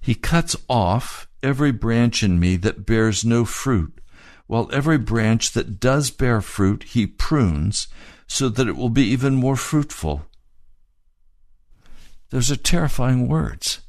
He 0.00 0.14
cuts 0.14 0.56
off 0.68 1.28
every 1.42 1.72
branch 1.72 2.22
in 2.22 2.38
me 2.38 2.56
that 2.56 2.86
bears 2.86 3.24
no 3.24 3.44
fruit, 3.44 4.00
while 4.46 4.70
every 4.72 4.98
branch 4.98 5.52
that 5.52 5.80
does 5.80 6.10
bear 6.10 6.40
fruit 6.40 6.82
he 6.84 7.06
prunes, 7.06 7.88
so 8.26 8.48
that 8.48 8.68
it 8.68 8.76
will 8.76 8.90
be 8.90 9.04
even 9.04 9.34
more 9.34 9.56
fruitful. 9.56 10.26
Those 12.30 12.50
are 12.50 12.56
terrifying 12.56 13.28
words. 13.28 13.80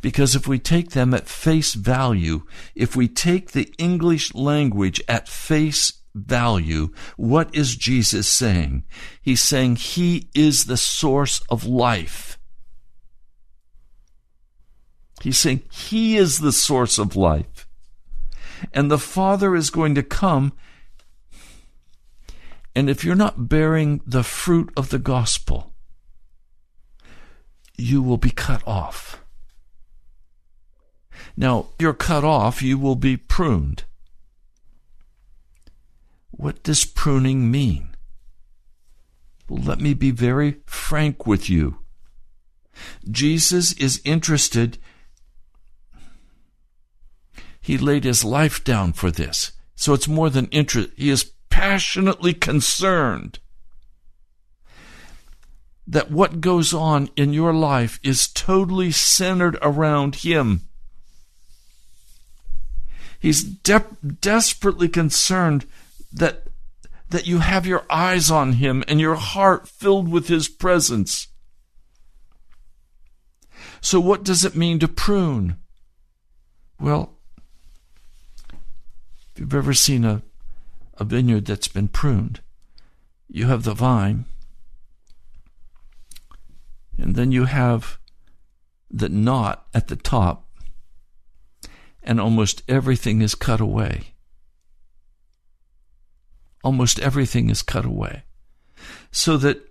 Because 0.00 0.34
if 0.34 0.46
we 0.46 0.58
take 0.58 0.90
them 0.90 1.14
at 1.14 1.28
face 1.28 1.74
value, 1.74 2.42
if 2.74 2.94
we 2.94 3.08
take 3.08 3.52
the 3.52 3.72
English 3.78 4.34
language 4.34 5.00
at 5.08 5.28
face 5.28 5.94
value, 6.14 6.90
what 7.16 7.54
is 7.54 7.76
Jesus 7.76 8.28
saying? 8.28 8.84
He's 9.20 9.42
saying 9.42 9.76
He 9.76 10.28
is 10.34 10.64
the 10.64 10.76
source 10.76 11.40
of 11.48 11.64
life. 11.64 12.38
He's 15.26 15.40
saying 15.40 15.62
He 15.72 16.16
is 16.16 16.38
the 16.38 16.52
source 16.52 16.98
of 16.98 17.16
life. 17.16 17.66
And 18.72 18.88
the 18.88 18.96
Father 18.96 19.56
is 19.56 19.70
going 19.70 19.96
to 19.96 20.04
come. 20.04 20.52
And 22.76 22.88
if 22.88 23.04
you're 23.04 23.16
not 23.16 23.48
bearing 23.48 24.02
the 24.06 24.22
fruit 24.22 24.72
of 24.76 24.90
the 24.90 25.00
gospel, 25.00 25.74
you 27.76 28.02
will 28.02 28.18
be 28.18 28.30
cut 28.30 28.62
off. 28.68 29.20
Now, 31.36 31.70
you're 31.80 31.92
cut 31.92 32.22
off, 32.22 32.62
you 32.62 32.78
will 32.78 32.94
be 32.94 33.16
pruned. 33.16 33.82
What 36.30 36.62
does 36.62 36.84
pruning 36.84 37.50
mean? 37.50 37.96
Well, 39.48 39.64
let 39.64 39.80
me 39.80 39.92
be 39.92 40.12
very 40.12 40.58
frank 40.66 41.26
with 41.26 41.50
you. 41.50 41.78
Jesus 43.10 43.72
is 43.72 44.00
interested. 44.04 44.78
He 47.66 47.78
laid 47.78 48.04
his 48.04 48.22
life 48.22 48.62
down 48.62 48.92
for 48.92 49.10
this. 49.10 49.50
So 49.74 49.92
it's 49.92 50.06
more 50.06 50.30
than 50.30 50.46
interest. 50.52 50.90
He 50.96 51.10
is 51.10 51.32
passionately 51.50 52.32
concerned 52.32 53.40
that 55.84 56.12
what 56.12 56.40
goes 56.40 56.72
on 56.72 57.10
in 57.16 57.32
your 57.32 57.52
life 57.52 57.98
is 58.04 58.28
totally 58.28 58.92
centered 58.92 59.58
around 59.62 60.14
him. 60.14 60.68
He's 63.18 63.42
de- 63.42 63.96
desperately 64.20 64.88
concerned 64.88 65.66
that 66.12 66.44
that 67.10 67.26
you 67.26 67.40
have 67.40 67.66
your 67.66 67.84
eyes 67.90 68.30
on 68.30 68.52
him 68.52 68.84
and 68.86 69.00
your 69.00 69.16
heart 69.16 69.66
filled 69.66 70.08
with 70.08 70.28
his 70.28 70.48
presence. 70.48 71.26
So 73.80 73.98
what 73.98 74.22
does 74.22 74.44
it 74.44 74.54
mean 74.54 74.78
to 74.78 74.86
prune? 74.86 75.56
Well, 76.78 77.15
if 79.36 79.40
you've 79.40 79.54
ever 79.54 79.74
seen 79.74 80.02
a, 80.06 80.22
a 80.94 81.04
vineyard 81.04 81.44
that's 81.44 81.68
been 81.68 81.88
pruned, 81.88 82.40
you 83.28 83.48
have 83.48 83.64
the 83.64 83.74
vine, 83.74 84.24
and 86.96 87.14
then 87.16 87.32
you 87.32 87.44
have 87.44 87.98
the 88.90 89.10
knot 89.10 89.66
at 89.74 89.88
the 89.88 89.96
top 89.96 90.48
and 92.02 92.18
almost 92.18 92.62
everything 92.66 93.20
is 93.20 93.34
cut 93.34 93.60
away. 93.60 94.14
Almost 96.64 96.98
everything 97.00 97.50
is 97.50 97.60
cut 97.60 97.84
away. 97.84 98.22
So 99.10 99.36
that 99.36 99.68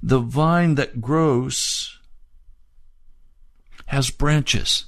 the 0.00 0.20
vine 0.20 0.76
that 0.76 1.00
grows 1.00 1.98
has 3.86 4.10
branches. 4.10 4.84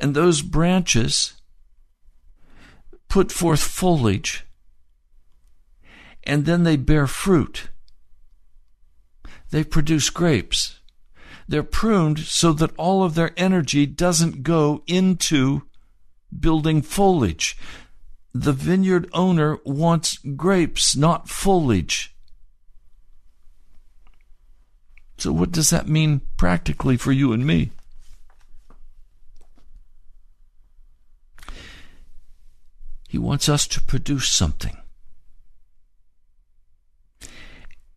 And 0.00 0.14
those 0.14 0.40
branches 0.40 1.34
put 3.10 3.30
forth 3.30 3.60
foliage. 3.60 4.46
And 6.24 6.46
then 6.46 6.62
they 6.62 6.76
bear 6.76 7.06
fruit. 7.06 7.68
They 9.50 9.64
produce 9.64 10.08
grapes. 10.08 10.80
They're 11.48 11.64
pruned 11.64 12.20
so 12.20 12.52
that 12.54 12.70
all 12.76 13.02
of 13.02 13.14
their 13.14 13.32
energy 13.36 13.84
doesn't 13.84 14.44
go 14.44 14.82
into 14.86 15.62
building 16.38 16.80
foliage. 16.80 17.58
The 18.32 18.52
vineyard 18.52 19.10
owner 19.12 19.58
wants 19.64 20.18
grapes, 20.18 20.94
not 20.94 21.28
foliage. 21.28 22.14
So, 25.18 25.32
what 25.32 25.50
does 25.50 25.70
that 25.70 25.88
mean 25.88 26.20
practically 26.36 26.96
for 26.96 27.10
you 27.10 27.32
and 27.32 27.44
me? 27.44 27.72
He 33.10 33.18
wants 33.18 33.48
us 33.48 33.66
to 33.66 33.82
produce 33.82 34.28
something. 34.28 34.76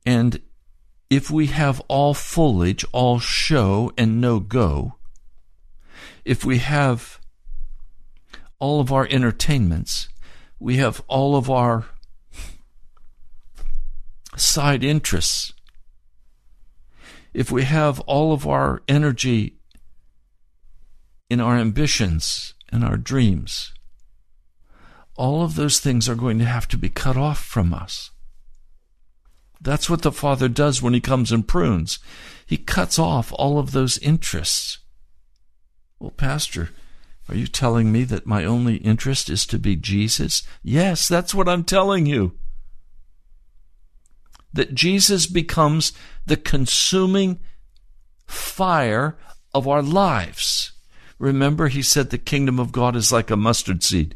And 0.08 0.42
if 1.08 1.30
we 1.30 1.46
have 1.46 1.80
all 1.82 2.16
foliage, 2.16 2.84
all 2.92 3.20
show, 3.20 3.92
and 3.96 4.20
no 4.20 4.40
go, 4.40 4.96
if 6.26 6.44
we 6.44 6.58
have 6.58 7.20
all 8.58 8.80
of 8.80 8.92
our 8.92 9.08
entertainments, 9.12 10.10
we 10.60 10.78
have 10.78 11.04
all 11.08 11.36
of 11.36 11.48
our 11.48 11.86
side 14.36 14.84
interests, 14.84 15.54
if 17.36 17.52
we 17.52 17.66
have 17.66 18.00
all 18.00 18.34
of 18.34 18.48
our 18.48 18.82
energy 18.88 19.60
in 21.30 21.40
our 21.40 21.56
ambitions 21.56 22.56
and 22.72 22.84
our 22.84 22.98
dreams, 22.98 23.76
all 25.16 25.44
of 25.44 25.56
those 25.56 25.80
things 25.80 26.10
are 26.10 26.16
going 26.16 26.40
to 26.40 26.46
have 26.46 26.68
to 26.70 26.78
be 26.78 26.90
cut 26.90 27.18
off 27.18 27.44
from 27.44 27.74
us. 27.74 28.12
That's 29.62 29.90
what 29.90 30.02
the 30.02 30.12
Father 30.12 30.50
does 30.50 30.82
when 30.82 30.94
He 30.94 31.00
comes 31.00 31.32
and 31.32 31.48
prunes. 31.48 32.00
He 32.46 32.58
cuts 32.58 33.00
off 33.00 33.32
all 33.34 33.60
of 33.60 33.72
those 33.72 33.98
interests. 34.00 34.80
Well, 36.00 36.12
Pastor, 36.12 36.72
are 37.30 37.36
you 37.36 37.48
telling 37.48 37.92
me 37.92 38.04
that 38.04 38.26
my 38.26 38.44
only 38.44 38.78
interest 38.78 39.30
is 39.30 39.46
to 39.48 39.58
be 39.58 39.76
Jesus? 39.76 40.44
Yes, 40.62 41.08
that's 41.08 41.34
what 41.34 41.48
I'm 41.48 41.64
telling 41.64 42.06
you. 42.06 42.38
That 44.52 44.76
Jesus 44.76 45.26
becomes 45.26 45.94
the 46.26 46.38
consuming 46.38 47.40
fire 48.28 49.18
of 49.54 49.68
our 49.68 49.82
lives. 49.82 50.74
Remember, 51.18 51.70
he 51.70 51.82
said 51.82 52.10
the 52.10 52.18
kingdom 52.18 52.60
of 52.60 52.74
God 52.74 52.96
is 52.96 53.12
like 53.12 53.32
a 53.32 53.38
mustard 53.38 53.82
seed, 53.82 54.16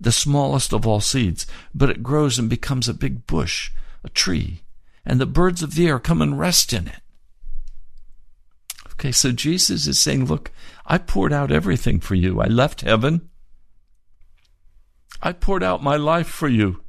the 0.00 0.12
smallest 0.12 0.72
of 0.72 0.86
all 0.86 1.00
seeds, 1.00 1.46
but 1.74 1.90
it 1.90 2.02
grows 2.02 2.38
and 2.38 2.50
becomes 2.50 2.88
a 2.88 2.94
big 2.94 3.26
bush, 3.26 3.70
a 4.02 4.08
tree, 4.08 4.62
and 5.04 5.20
the 5.20 5.26
birds 5.26 5.62
of 5.62 5.74
the 5.74 5.86
air 5.86 5.98
come 5.98 6.20
and 6.20 6.38
rest 6.38 6.72
in 6.72 6.88
it. 6.88 7.00
Okay, 8.92 9.12
so 9.12 9.32
Jesus 9.32 9.86
is 9.86 9.98
saying, 9.98 10.26
Look, 10.26 10.50
I 10.86 10.98
poured 10.98 11.32
out 11.32 11.50
everything 11.50 12.00
for 12.00 12.14
you. 12.14 12.40
I 12.40 12.46
left 12.46 12.82
heaven. 12.82 13.28
I 15.22 15.32
poured 15.32 15.62
out 15.62 15.82
my 15.82 15.96
life 15.96 16.28
for 16.28 16.48
you. 16.48 16.82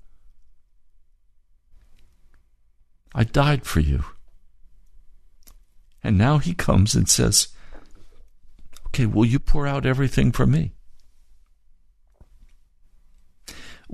I 3.13 3.23
died 3.23 3.65
for 3.65 3.79
you. 3.79 4.03
And 6.03 6.17
now 6.17 6.37
he 6.37 6.53
comes 6.53 6.95
and 6.95 7.09
says, 7.09 7.47
Okay, 8.87 9.05
will 9.05 9.25
you 9.25 9.39
pour 9.39 9.65
out 9.65 9.85
everything 9.85 10.31
for 10.31 10.45
me? 10.45 10.74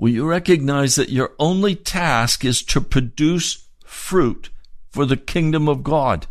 Will 0.02 0.08
you 0.08 0.26
recognize 0.26 0.96
that 0.96 1.10
your 1.10 1.30
only 1.38 1.76
task 1.76 2.44
is 2.44 2.60
to 2.64 2.80
produce 2.80 3.68
fruit 3.84 4.50
for 4.90 5.06
the 5.06 5.16
kingdom 5.16 5.68
of 5.68 5.84
God? 5.84 6.26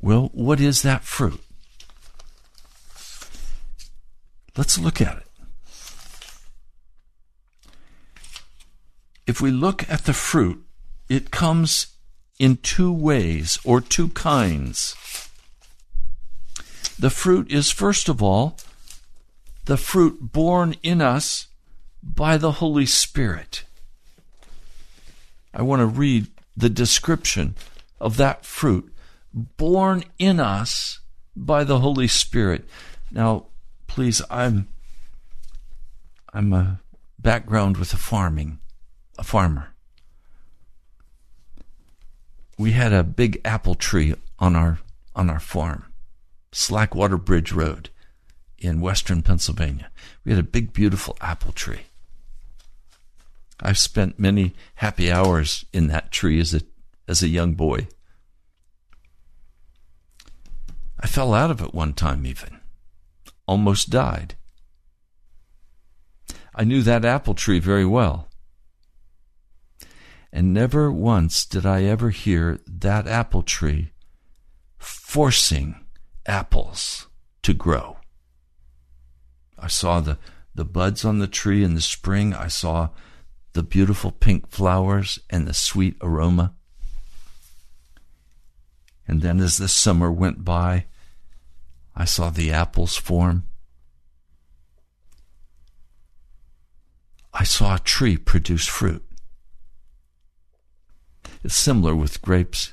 Well, 0.00 0.28
what 0.32 0.60
is 0.60 0.82
that 0.82 1.04
fruit? 1.04 1.40
Let's 4.56 4.76
look 4.76 5.00
at 5.00 5.18
it. 5.18 5.26
If 9.24 9.40
we 9.40 9.52
look 9.52 9.88
at 9.88 10.04
the 10.04 10.12
fruit, 10.12 10.64
it 11.08 11.30
comes 11.30 11.94
in 12.40 12.56
two 12.56 12.92
ways 12.92 13.56
or 13.64 13.80
two 13.80 14.08
kinds. 14.08 14.96
The 16.98 17.10
fruit 17.10 17.52
is, 17.52 17.70
first 17.70 18.08
of 18.08 18.20
all, 18.20 18.58
the 19.66 19.76
fruit 19.76 20.32
born 20.32 20.74
in 20.82 21.02
us 21.02 21.48
by 22.02 22.36
the 22.36 22.52
Holy 22.52 22.86
Spirit. 22.86 23.64
I 25.52 25.62
want 25.62 25.80
to 25.80 25.86
read 25.86 26.28
the 26.56 26.70
description 26.70 27.56
of 28.00 28.16
that 28.16 28.44
fruit 28.44 28.92
born 29.34 30.04
in 30.18 30.40
us 30.40 31.00
by 31.34 31.64
the 31.64 31.80
Holy 31.80 32.06
Spirit. 32.08 32.64
Now, 33.10 33.46
please, 33.86 34.22
I'm 34.30 34.68
I'm 36.32 36.52
a 36.52 36.80
background 37.18 37.76
with 37.76 37.92
a 37.92 37.96
farming, 37.96 38.58
a 39.18 39.24
farmer. 39.24 39.74
We 42.56 42.72
had 42.72 42.92
a 42.92 43.02
big 43.02 43.40
apple 43.44 43.74
tree 43.74 44.14
on 44.38 44.54
our 44.54 44.78
on 45.14 45.28
our 45.28 45.40
farm, 45.40 45.86
Slackwater 46.52 47.22
Bridge 47.22 47.50
Road 47.50 47.90
in 48.58 48.80
western 48.80 49.22
Pennsylvania. 49.22 49.90
We 50.24 50.32
had 50.32 50.40
a 50.40 50.44
big 50.44 50.72
beautiful 50.72 51.16
apple 51.20 51.52
tree. 51.52 51.86
I've 53.60 53.78
spent 53.78 54.18
many 54.18 54.54
happy 54.76 55.10
hours 55.10 55.64
in 55.72 55.88
that 55.88 56.12
tree 56.12 56.40
as 56.40 56.54
a 56.54 56.60
as 57.08 57.22
a 57.22 57.28
young 57.28 57.54
boy. 57.54 57.88
I 60.98 61.06
fell 61.06 61.34
out 61.34 61.50
of 61.50 61.60
it 61.60 61.74
one 61.74 61.92
time, 61.92 62.26
even. 62.26 62.60
Almost 63.46 63.90
died. 63.90 64.34
I 66.54 66.64
knew 66.64 66.82
that 66.82 67.04
apple 67.04 67.34
tree 67.34 67.60
very 67.60 67.84
well. 67.84 68.28
And 70.32 70.52
never 70.52 70.90
once 70.90 71.46
did 71.46 71.64
I 71.64 71.84
ever 71.84 72.10
hear 72.10 72.58
that 72.66 73.06
apple 73.06 73.42
tree 73.42 73.92
forcing 74.78 75.86
apples 76.26 77.06
to 77.42 77.54
grow. 77.54 77.95
I 79.58 79.68
saw 79.68 80.00
the, 80.00 80.18
the 80.54 80.64
buds 80.64 81.04
on 81.04 81.18
the 81.18 81.26
tree 81.26 81.64
in 81.64 81.74
the 81.74 81.80
spring. 81.80 82.34
I 82.34 82.48
saw 82.48 82.90
the 83.52 83.62
beautiful 83.62 84.10
pink 84.10 84.50
flowers 84.50 85.18
and 85.30 85.46
the 85.46 85.54
sweet 85.54 85.96
aroma. 86.00 86.54
And 89.08 89.22
then 89.22 89.40
as 89.40 89.56
the 89.56 89.68
summer 89.68 90.10
went 90.10 90.44
by, 90.44 90.86
I 91.94 92.04
saw 92.04 92.30
the 92.30 92.52
apples 92.52 92.96
form. 92.96 93.44
I 97.32 97.44
saw 97.44 97.76
a 97.76 97.80
tree 97.80 98.16
produce 98.16 98.66
fruit. 98.66 99.04
It's 101.44 101.54
similar 101.54 101.94
with 101.94 102.22
grapes. 102.22 102.72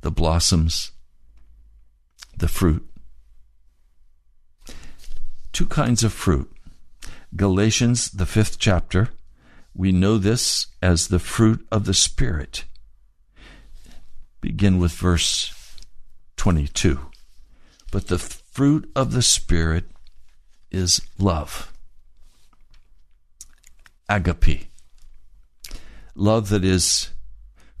The 0.00 0.10
blossoms, 0.10 0.92
the 2.36 2.48
fruit. 2.48 2.86
Two 5.54 5.66
kinds 5.66 6.02
of 6.02 6.12
fruit. 6.12 6.50
Galatians, 7.36 8.10
the 8.10 8.26
fifth 8.26 8.58
chapter, 8.58 9.10
we 9.72 9.92
know 9.92 10.18
this 10.18 10.66
as 10.82 11.06
the 11.06 11.20
fruit 11.20 11.64
of 11.70 11.84
the 11.84 11.94
Spirit 11.94 12.64
begin 14.40 14.78
with 14.78 14.90
verse 14.92 15.78
22. 16.36 16.98
But 17.92 18.08
the 18.08 18.18
fruit 18.18 18.90
of 18.96 19.12
the 19.12 19.22
Spirit 19.22 19.84
is 20.72 21.00
love. 21.18 21.72
Agape. 24.08 24.70
Love 26.16 26.48
that 26.48 26.64
is 26.64 27.10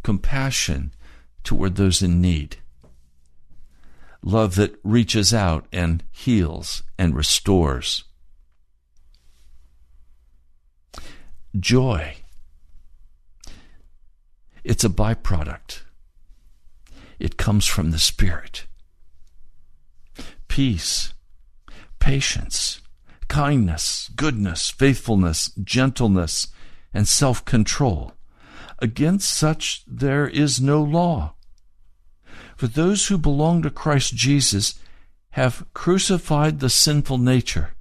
compassion 0.04 0.92
toward 1.42 1.74
those 1.74 2.02
in 2.02 2.20
need. 2.20 2.58
Love 4.26 4.54
that 4.54 4.78
reaches 4.82 5.34
out 5.34 5.66
and 5.70 6.02
heals 6.10 6.82
and 6.98 7.14
restores. 7.14 8.04
Joy. 11.60 12.16
It's 14.64 14.82
a 14.82 14.88
byproduct 14.88 15.82
it 17.18 17.36
comes 17.36 17.66
from 17.66 17.90
the 17.90 17.98
Spirit. 17.98 18.66
Peace, 20.48 21.14
patience, 21.98 22.80
kindness, 23.28 24.10
goodness, 24.16 24.70
faithfulness, 24.70 25.52
gentleness, 25.62 26.48
and 26.92 27.06
self 27.06 27.44
control. 27.44 28.12
Against 28.78 29.30
such 29.30 29.84
there 29.86 30.28
is 30.28 30.60
no 30.60 30.82
law. 30.82 31.33
For 32.56 32.66
those 32.66 33.06
who 33.06 33.18
belong 33.18 33.62
to 33.62 33.70
Christ 33.70 34.14
Jesus 34.14 34.78
have 35.30 35.66
crucified 35.74 36.60
the 36.60 36.70
sinful 36.70 37.18
nature 37.18 37.74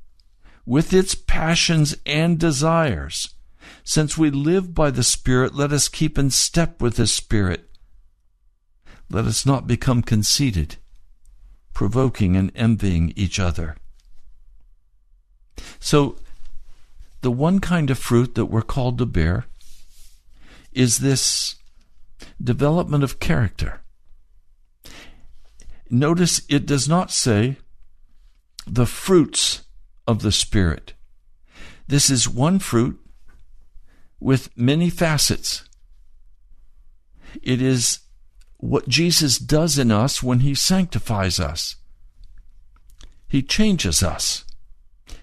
with 0.65 0.93
its 0.93 1.13
passions 1.15 1.95
and 2.05 2.39
desires. 2.39 3.35
Since 3.83 4.17
we 4.17 4.29
live 4.29 4.73
by 4.73 4.91
the 4.91 5.03
Spirit, 5.03 5.53
let 5.53 5.71
us 5.71 5.87
keep 5.87 6.17
in 6.17 6.31
step 6.31 6.81
with 6.81 6.95
the 6.95 7.07
Spirit. 7.07 7.69
Let 9.09 9.25
us 9.25 9.45
not 9.45 9.67
become 9.67 10.01
conceited, 10.01 10.77
provoking 11.73 12.35
and 12.35 12.51
envying 12.55 13.13
each 13.15 13.39
other. 13.39 13.75
So, 15.79 16.17
the 17.21 17.31
one 17.31 17.59
kind 17.59 17.89
of 17.89 17.99
fruit 17.99 18.35
that 18.35 18.45
we're 18.45 18.61
called 18.61 18.97
to 18.97 19.05
bear 19.05 19.45
is 20.71 20.99
this 20.99 21.55
development 22.41 23.03
of 23.03 23.19
character. 23.19 23.82
Notice 25.93 26.41
it 26.49 26.65
does 26.65 26.89
not 26.89 27.11
say 27.11 27.57
the 28.65 28.87
fruits 28.87 29.61
of 30.07 30.23
the 30.23 30.31
Spirit. 30.31 30.95
This 31.87 32.09
is 32.09 32.27
one 32.27 32.57
fruit 32.57 32.99
with 34.19 34.49
many 34.57 34.89
facets. 34.89 35.69
It 37.43 37.61
is 37.61 37.99
what 38.57 38.87
Jesus 38.87 39.37
does 39.37 39.77
in 39.77 39.91
us 39.91 40.23
when 40.23 40.39
He 40.39 40.55
sanctifies 40.55 41.39
us. 41.39 41.75
He 43.27 43.43
changes 43.43 44.01
us. 44.01 44.45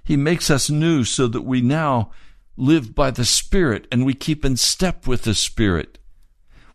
He 0.04 0.16
makes 0.16 0.50
us 0.50 0.70
new 0.70 1.02
so 1.02 1.26
that 1.26 1.42
we 1.42 1.60
now 1.60 2.12
live 2.56 2.94
by 2.94 3.10
the 3.10 3.24
Spirit 3.24 3.88
and 3.90 4.06
we 4.06 4.14
keep 4.14 4.44
in 4.44 4.56
step 4.56 5.08
with 5.08 5.22
the 5.22 5.34
Spirit. 5.34 5.98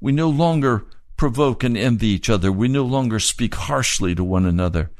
We 0.01 0.11
no 0.11 0.27
longer 0.27 0.85
provoke 1.17 1.63
and 1.63 1.77
envy 1.77 2.07
each 2.07 2.29
other. 2.29 2.51
We 2.51 2.67
no 2.67 2.83
longer 2.83 3.19
speak 3.19 3.55
harshly 3.55 4.15
to 4.15 4.23
one 4.23 4.45
another. 4.45 4.91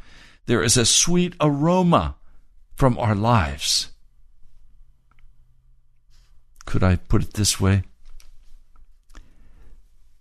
There 0.45 0.63
is 0.63 0.77
a 0.77 0.85
sweet 0.85 1.35
aroma 1.41 2.15
from 2.75 2.97
our 2.97 3.15
lives. 3.15 3.91
Could 6.65 6.83
I 6.83 6.95
put 6.95 7.23
it 7.23 7.33
this 7.33 7.59
way? 7.59 7.83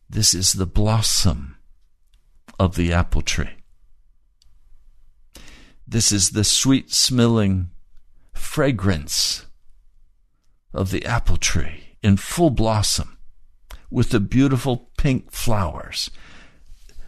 This 0.09 0.35
is 0.35 0.53
the 0.53 0.67
blossom 0.67 1.57
of 2.59 2.77
the 2.77 2.93
apple 2.93 3.23
tree. 3.23 3.57
This 5.87 6.13
is 6.13 6.31
the 6.31 6.45
sweet 6.45 6.93
smelling 6.93 7.71
fragrance 8.33 9.47
of 10.73 10.91
the 10.91 11.05
apple 11.05 11.37
tree 11.37 11.97
in 12.03 12.17
full 12.17 12.51
blossom 12.51 13.14
with 13.95 14.11
the 14.11 14.19
beautiful 14.19 14.91
pink 14.99 15.31
flowers. 15.31 16.11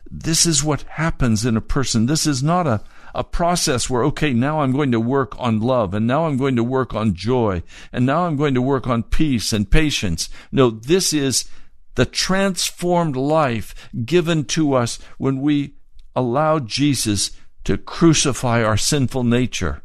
This 0.08 0.46
is 0.46 0.62
what 0.62 0.82
happens 0.82 1.44
in 1.44 1.56
a 1.56 1.60
person. 1.60 2.06
This 2.06 2.28
is 2.28 2.44
not 2.44 2.68
a, 2.68 2.80
a 3.12 3.24
process 3.24 3.90
where, 3.90 4.04
okay, 4.04 4.32
now 4.32 4.60
I'm 4.60 4.70
going 4.70 4.92
to 4.92 5.00
work 5.00 5.34
on 5.36 5.58
love 5.58 5.94
and 5.94 6.06
now 6.06 6.26
I'm 6.26 6.36
going 6.36 6.54
to 6.54 6.62
work 6.62 6.94
on 6.94 7.16
joy 7.16 7.64
and 7.92 8.06
now 8.06 8.26
I'm 8.26 8.36
going 8.36 8.54
to 8.54 8.62
work 8.62 8.86
on 8.86 9.02
peace 9.02 9.52
and 9.52 9.68
patience. 9.68 10.28
No, 10.52 10.70
this 10.70 11.12
is 11.12 11.50
the 11.96 12.06
transformed 12.06 13.16
life 13.16 13.90
given 14.04 14.44
to 14.44 14.74
us 14.74 15.00
when 15.18 15.40
we 15.40 15.74
allow 16.14 16.60
Jesus 16.60 17.32
to 17.64 17.76
crucify 17.76 18.62
our 18.62 18.76
sinful 18.76 19.24
nature, 19.24 19.82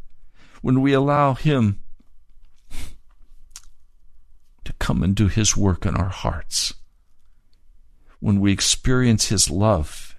when 0.61 0.81
we 0.81 0.93
allow 0.93 1.33
Him 1.33 1.79
to 4.65 4.73
come 4.73 5.01
and 5.01 5.15
do 5.15 5.27
His 5.27 5.57
work 5.57 5.83
in 5.87 5.95
our 5.95 6.09
hearts, 6.09 6.75
when 8.21 8.39
we 8.39 8.53
experience 8.53 9.27
His 9.27 9.49
love, 9.49 10.15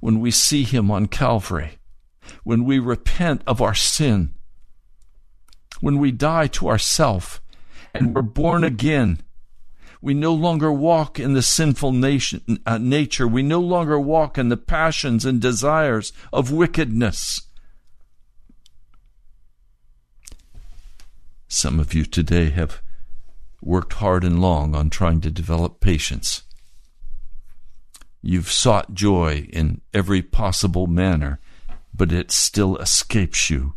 when 0.00 0.20
we 0.20 0.30
see 0.30 0.62
Him 0.62 0.88
on 0.92 1.06
Calvary, 1.06 1.78
when 2.44 2.64
we 2.64 2.78
repent 2.78 3.42
of 3.44 3.60
our 3.60 3.74
sin, 3.74 4.34
when 5.80 5.98
we 5.98 6.12
die 6.12 6.46
to 6.46 6.68
ourself 6.68 7.42
and 7.92 8.14
we're 8.14 8.22
born 8.22 8.62
again 8.62 9.20
we 10.00 10.14
no 10.14 10.32
longer 10.32 10.72
walk 10.72 11.18
in 11.18 11.32
the 11.32 11.42
sinful 11.42 11.92
nation, 11.92 12.60
uh, 12.64 12.78
nature. 12.78 13.26
We 13.26 13.42
no 13.42 13.60
longer 13.60 13.98
walk 13.98 14.38
in 14.38 14.48
the 14.48 14.56
passions 14.56 15.24
and 15.24 15.40
desires 15.40 16.12
of 16.32 16.52
wickedness. 16.52 17.40
Some 21.48 21.80
of 21.80 21.94
you 21.94 22.04
today 22.04 22.50
have 22.50 22.80
worked 23.60 23.94
hard 23.94 24.22
and 24.22 24.40
long 24.40 24.74
on 24.74 24.90
trying 24.90 25.20
to 25.22 25.30
develop 25.30 25.80
patience. 25.80 26.42
You've 28.20 28.50
sought 28.50 28.94
joy 28.94 29.48
in 29.52 29.80
every 29.94 30.22
possible 30.22 30.86
manner, 30.86 31.40
but 31.94 32.12
it 32.12 32.30
still 32.30 32.76
escapes 32.78 33.48
you. 33.48 33.74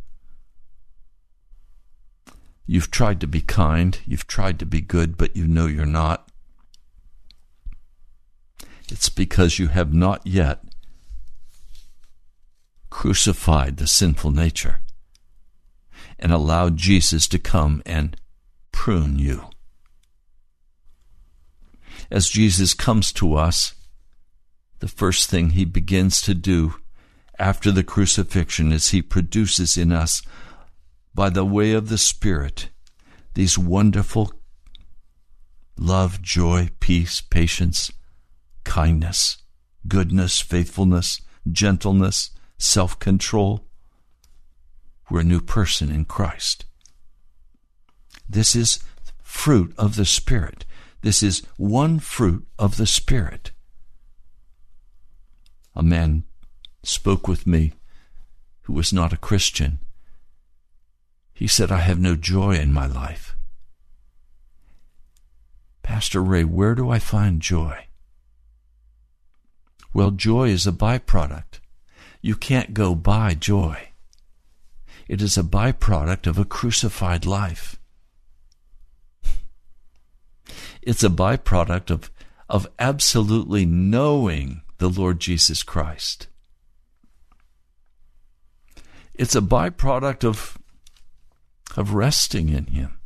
You've 2.65 2.91
tried 2.91 3.19
to 3.21 3.27
be 3.27 3.41
kind, 3.41 3.99
you've 4.05 4.27
tried 4.27 4.59
to 4.59 4.65
be 4.65 4.81
good, 4.81 5.17
but 5.17 5.35
you 5.35 5.47
know 5.47 5.67
you're 5.67 5.85
not. 5.85 6.29
It's 8.89 9.09
because 9.09 9.59
you 9.59 9.67
have 9.67 9.93
not 9.93 10.25
yet 10.25 10.63
crucified 12.89 13.77
the 13.77 13.87
sinful 13.87 14.31
nature 14.31 14.81
and 16.19 16.31
allowed 16.31 16.77
Jesus 16.77 17.27
to 17.29 17.39
come 17.39 17.81
and 17.85 18.15
prune 18.71 19.17
you. 19.17 19.49
As 22.09 22.29
Jesus 22.29 22.73
comes 22.73 23.11
to 23.13 23.35
us, 23.35 23.73
the 24.81 24.87
first 24.87 25.29
thing 25.29 25.51
he 25.51 25.63
begins 25.63 26.21
to 26.21 26.33
do 26.33 26.73
after 27.39 27.71
the 27.71 27.83
crucifixion 27.83 28.71
is 28.71 28.89
he 28.89 29.01
produces 29.01 29.77
in 29.77 29.91
us 29.91 30.21
by 31.13 31.29
the 31.29 31.45
way 31.45 31.71
of 31.71 31.87
the 31.89 31.97
Spirit 31.97 32.69
these 33.35 33.57
wonderful 33.57 34.33
love, 35.77 36.21
joy, 36.21 36.69
peace, 36.79 37.21
patience, 37.21 37.91
kindness, 38.63 39.37
goodness, 39.87 40.39
faithfulness, 40.39 41.21
gentleness, 41.49 42.31
self 42.57 42.97
control. 42.97 43.65
We're 45.09 45.21
a 45.21 45.23
new 45.23 45.41
person 45.41 45.91
in 45.91 46.05
Christ. 46.05 46.65
This 48.27 48.55
is 48.55 48.79
fruit 49.21 49.73
of 49.77 49.95
the 49.95 50.05
Spirit. 50.05 50.65
This 51.01 51.21
is 51.21 51.43
one 51.57 51.99
fruit 51.99 52.47
of 52.57 52.77
the 52.77 52.87
Spirit. 52.87 53.51
A 55.75 55.83
man 55.83 56.23
spoke 56.83 57.27
with 57.27 57.47
me 57.47 57.73
who 58.61 58.73
was 58.73 58.91
not 58.91 59.13
a 59.13 59.17
Christian 59.17 59.79
he 61.41 61.47
said, 61.47 61.71
I 61.71 61.79
have 61.79 61.99
no 61.99 62.15
joy 62.15 62.51
in 62.51 62.71
my 62.71 62.85
life. 62.85 63.35
Pastor 65.81 66.21
Ray, 66.21 66.43
where 66.43 66.75
do 66.75 66.91
I 66.91 66.99
find 66.99 67.41
joy? 67.41 67.87
Well, 69.91 70.11
joy 70.11 70.49
is 70.49 70.67
a 70.67 70.71
byproduct. 70.71 71.59
You 72.21 72.35
can't 72.35 72.75
go 72.75 72.93
buy 72.93 73.33
joy. 73.33 73.89
It 75.07 75.19
is 75.19 75.35
a 75.35 75.41
byproduct 75.41 76.27
of 76.27 76.37
a 76.37 76.45
crucified 76.45 77.25
life. 77.25 77.79
It's 80.83 81.03
a 81.03 81.09
byproduct 81.09 81.89
of, 81.89 82.11
of 82.47 82.67
absolutely 82.77 83.65
knowing 83.65 84.61
the 84.81 84.89
Lord 84.89 85.19
Jesus 85.19 85.61
Christ. 85.61 86.25
It's 89.13 89.35
a 89.35 89.41
byproduct 89.41 90.23
of 90.23 90.57
of 91.77 91.93
resting 91.93 92.49
in 92.49 92.65
Him. 92.65 92.99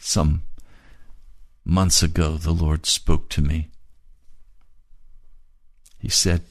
Some 0.00 0.42
months 1.64 2.02
ago, 2.02 2.36
the 2.38 2.50
Lord 2.50 2.86
spoke 2.86 3.28
to 3.30 3.40
me. 3.40 3.68
He 6.00 6.08
said, 6.08 6.42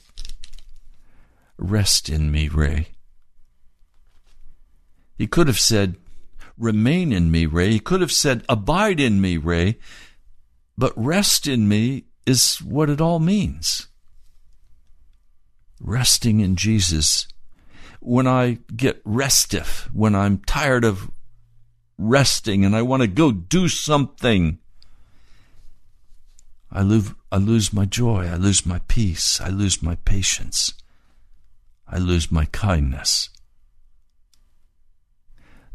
Rest 1.58 2.08
in 2.08 2.32
me, 2.32 2.48
Ray. 2.48 2.88
He 5.18 5.28
could 5.28 5.48
have 5.48 5.60
said, 5.60 5.98
Remain 6.58 7.12
in 7.12 7.30
me, 7.30 7.46
Ray. 7.46 7.72
He 7.72 7.80
could 7.82 8.00
have 8.00 8.14
said, 8.14 8.46
Abide 8.48 9.02
in 9.02 9.20
me, 9.20 9.36
Ray. 9.36 9.78
But 10.82 10.94
rest 10.96 11.46
in 11.46 11.68
me 11.68 12.06
is 12.26 12.58
what 12.58 12.90
it 12.90 13.00
all 13.00 13.20
means. 13.20 13.88
Resting 15.80 16.40
in 16.40 16.56
Jesus 16.56 17.28
when 18.00 18.26
I 18.26 18.58
get 18.76 19.00
restive, 19.06 19.92
when 19.94 20.16
I'm 20.16 20.40
tired 20.40 20.84
of 20.84 21.12
resting 22.00 22.66
and 22.66 22.76
I 22.76 22.82
want 22.82 23.04
to 23.04 23.08
go 23.08 23.32
do 23.32 23.68
something, 23.68 24.58
I 26.72 26.82
lose, 26.82 27.12
I 27.32 27.38
lose 27.38 27.72
my 27.72 27.86
joy, 27.86 28.26
I 28.26 28.38
lose 28.38 28.66
my 28.66 28.80
peace, 28.88 29.40
I 29.40 29.50
lose 29.50 29.84
my 29.84 29.98
patience, 29.98 30.74
I 31.88 32.00
lose 32.00 32.32
my 32.32 32.46
kindness. 32.46 33.30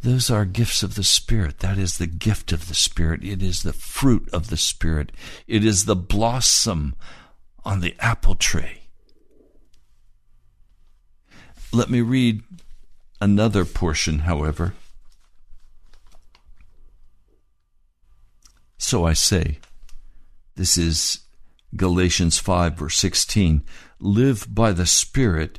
Those 0.02 0.30
are 0.30 0.44
gifts 0.44 0.82
of 0.82 0.94
the 0.94 1.04
Spirit. 1.04 1.58
That 1.60 1.78
is 1.78 1.98
the 1.98 2.06
gift 2.06 2.52
of 2.52 2.68
the 2.68 2.74
Spirit. 2.74 3.24
It 3.24 3.42
is 3.42 3.62
the 3.62 3.72
fruit 3.72 4.28
of 4.32 4.48
the 4.50 4.56
Spirit. 4.56 5.10
It 5.46 5.64
is 5.64 5.84
the 5.84 5.96
blossom 5.96 6.94
on 7.64 7.80
the 7.80 7.94
apple 7.98 8.34
tree. 8.34 8.82
Let 11.72 11.90
me 11.90 12.00
read 12.00 12.42
another 13.20 13.64
portion, 13.64 14.20
however. 14.20 14.74
So 18.78 19.04
I 19.04 19.14
say, 19.14 19.58
this 20.54 20.78
is 20.78 21.20
Galatians 21.74 22.38
5, 22.38 22.74
verse 22.74 22.96
16 22.96 23.62
live 24.00 24.46
by 24.54 24.72
the 24.72 24.86
Spirit, 24.86 25.58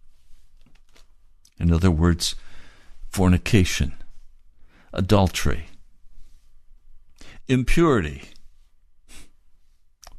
In 1.61 1.71
other 1.71 1.91
words, 1.91 2.33
fornication, 3.11 3.93
adultery, 4.91 5.67
impurity, 7.47 8.23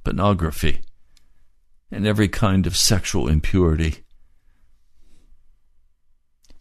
pornography, 0.04 0.82
and 1.90 2.06
every 2.06 2.28
kind 2.28 2.64
of 2.64 2.76
sexual 2.76 3.26
impurity 3.26 4.04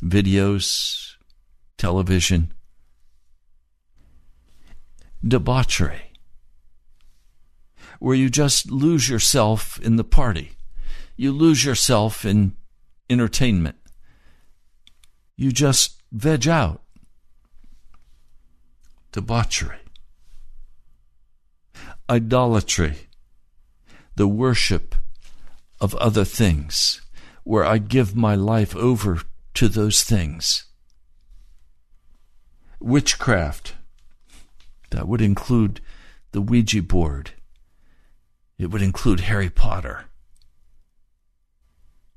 videos, 0.03 1.13
television. 1.77 2.51
debauchery, 5.23 6.13
where 7.99 8.15
you 8.15 8.27
just 8.27 8.71
lose 8.71 9.07
yourself 9.07 9.79
in 9.83 9.97
the 9.97 10.03
party, 10.03 10.53
you 11.15 11.31
lose 11.31 11.63
yourself 11.63 12.25
in 12.25 12.55
entertainment, 13.07 13.75
you 15.35 15.51
just 15.51 16.01
veg 16.11 16.47
out. 16.47 16.81
Debauchery, 19.11 19.79
idolatry, 22.09 23.09
the 24.15 24.27
worship 24.27 24.95
of 25.81 25.95
other 25.95 26.23
things, 26.23 27.01
where 27.43 27.65
I 27.65 27.77
give 27.77 28.15
my 28.15 28.35
life 28.35 28.75
over 28.75 29.21
to 29.55 29.67
those 29.67 30.03
things. 30.03 30.65
Witchcraft, 32.79 33.75
that 34.91 35.07
would 35.07 35.21
include 35.21 35.81
the 36.31 36.41
Ouija 36.41 36.81
board. 36.81 37.31
It 38.57 38.67
would 38.71 38.81
include 38.81 39.21
Harry 39.21 39.49
Potter. 39.49 40.05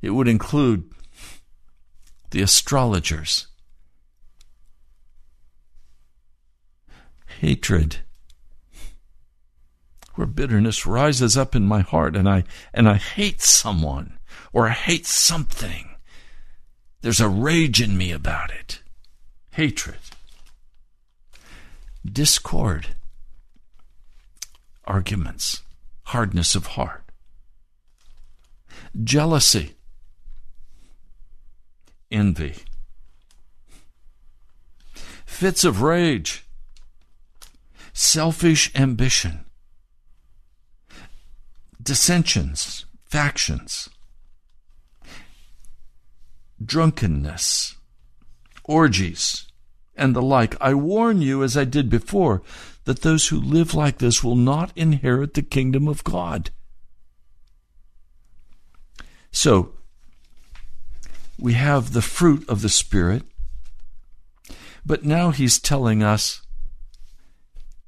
It 0.00 0.10
would 0.10 0.28
include 0.28 0.90
the 2.34 2.42
astrologers. 2.42 3.46
Hatred, 7.38 7.98
where 10.14 10.26
bitterness 10.26 10.84
rises 10.84 11.36
up 11.36 11.54
in 11.54 11.64
my 11.64 11.82
heart 11.82 12.16
and 12.16 12.28
I 12.28 12.42
and 12.72 12.88
I 12.88 12.94
hate 12.94 13.40
someone 13.40 14.18
or 14.52 14.66
I 14.66 14.72
hate 14.72 15.06
something. 15.06 15.90
There's 17.02 17.20
a 17.20 17.28
rage 17.28 17.80
in 17.80 17.96
me 17.96 18.10
about 18.10 18.50
it. 18.50 18.80
Hatred. 19.52 19.98
Discord. 22.04 22.96
Arguments. 24.86 25.62
Hardness 26.06 26.56
of 26.56 26.66
heart. 26.66 27.04
Jealousy. 29.04 29.73
Envy. 32.14 32.54
Fits 35.26 35.64
of 35.64 35.82
rage. 35.82 36.46
Selfish 37.92 38.74
ambition. 38.74 39.44
Dissensions. 41.82 42.86
Factions 43.04 43.90
drunkenness, 46.64 47.76
orgies, 48.64 49.46
and 49.96 50.14
the 50.14 50.22
like. 50.22 50.56
I 50.60 50.74
warn 50.74 51.20
you, 51.20 51.42
as 51.42 51.56
I 51.56 51.64
did 51.64 51.88
before, 51.90 52.42
that 52.84 53.02
those 53.02 53.28
who 53.28 53.40
live 53.40 53.74
like 53.74 53.98
this 53.98 54.22
will 54.22 54.36
not 54.36 54.72
inherit 54.76 55.34
the 55.34 55.42
kingdom 55.42 55.88
of 55.88 56.04
God. 56.04 56.50
So, 59.30 59.72
we 61.38 61.54
have 61.54 61.92
the 61.92 62.02
fruit 62.02 62.48
of 62.48 62.62
the 62.62 62.68
Spirit, 62.68 63.22
but 64.84 65.04
now 65.04 65.30
he's 65.30 65.58
telling 65.58 66.02
us 66.02 66.42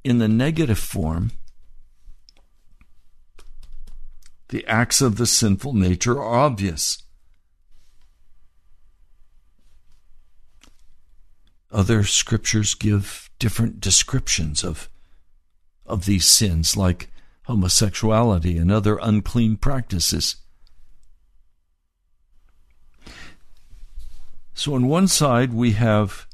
in 0.04 0.18
the 0.18 0.28
negative 0.28 0.78
form 0.78 1.32
the 4.48 4.64
acts 4.66 5.00
of 5.00 5.16
the 5.16 5.26
sinful 5.26 5.72
nature 5.72 6.20
are 6.20 6.44
obvious. 6.44 7.02
Other 11.72 12.04
scriptures 12.04 12.74
give 12.74 13.28
different 13.38 13.80
descriptions 13.80 14.62
of, 14.62 14.88
of 15.84 16.04
these 16.04 16.24
sins, 16.24 16.76
like 16.76 17.10
homosexuality 17.46 18.56
and 18.56 18.70
other 18.70 18.98
unclean 19.02 19.56
practices. 19.56 20.36
So, 24.56 24.74
on 24.74 24.88
one 24.88 25.06
side, 25.06 25.52
we 25.52 25.72
have 25.72 26.26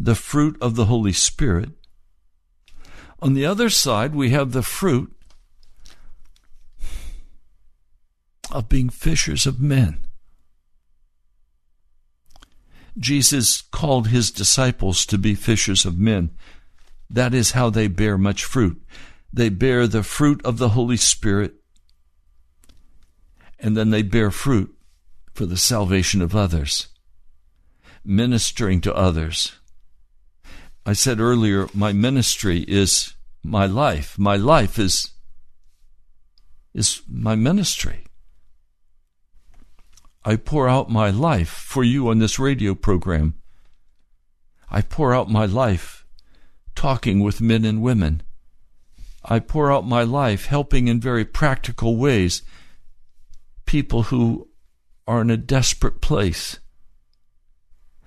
the 0.00 0.16
fruit 0.16 0.58
of 0.60 0.74
the 0.74 0.86
Holy 0.86 1.12
Spirit. 1.12 1.70
On 3.22 3.34
the 3.34 3.46
other 3.46 3.70
side, 3.70 4.16
we 4.16 4.30
have 4.30 4.50
the 4.50 4.64
fruit 4.64 5.14
of 8.50 8.68
being 8.68 8.88
fishers 8.88 9.46
of 9.46 9.60
men. 9.60 10.00
Jesus 12.98 13.62
called 13.62 14.08
his 14.08 14.32
disciples 14.32 15.06
to 15.06 15.16
be 15.16 15.36
fishers 15.36 15.84
of 15.84 15.96
men. 15.96 16.30
That 17.08 17.32
is 17.32 17.52
how 17.52 17.70
they 17.70 17.86
bear 17.86 18.18
much 18.18 18.42
fruit. 18.42 18.82
They 19.32 19.50
bear 19.50 19.86
the 19.86 20.02
fruit 20.02 20.44
of 20.44 20.58
the 20.58 20.70
Holy 20.70 20.96
Spirit, 20.96 21.54
and 23.60 23.76
then 23.76 23.90
they 23.90 24.02
bear 24.02 24.32
fruit 24.32 24.76
for 25.32 25.46
the 25.46 25.56
salvation 25.56 26.20
of 26.20 26.34
others, 26.34 26.88
ministering 28.06 28.80
to 28.82 28.94
others. 28.94 29.52
I 30.84 30.92
said 30.92 31.20
earlier, 31.20 31.68
my 31.74 31.92
ministry 31.92 32.60
is 32.60 33.14
my 33.42 33.66
life. 33.66 34.18
My 34.18 34.36
life 34.36 34.78
is, 34.78 35.10
is 36.72 37.02
my 37.08 37.34
ministry. 37.34 38.04
I 40.24 40.36
pour 40.36 40.68
out 40.68 40.90
my 40.90 41.10
life 41.10 41.50
for 41.50 41.84
you 41.84 42.08
on 42.08 42.18
this 42.18 42.38
radio 42.38 42.74
program. 42.74 43.34
I 44.70 44.82
pour 44.82 45.14
out 45.14 45.30
my 45.30 45.46
life 45.46 46.04
talking 46.74 47.20
with 47.20 47.40
men 47.40 47.64
and 47.64 47.82
women. 47.82 48.22
I 49.24 49.40
pour 49.40 49.72
out 49.72 49.86
my 49.86 50.02
life 50.02 50.46
helping 50.46 50.88
in 50.88 51.00
very 51.00 51.24
practical 51.24 51.96
ways 51.96 52.42
people 53.66 54.04
who 54.04 54.48
are 55.06 55.20
in 55.20 55.30
a 55.30 55.36
desperate 55.36 56.00
place. 56.00 56.58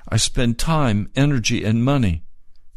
I 0.07 0.17
spend 0.17 0.57
time, 0.57 1.11
energy, 1.15 1.63
and 1.63 1.83
money 1.83 2.23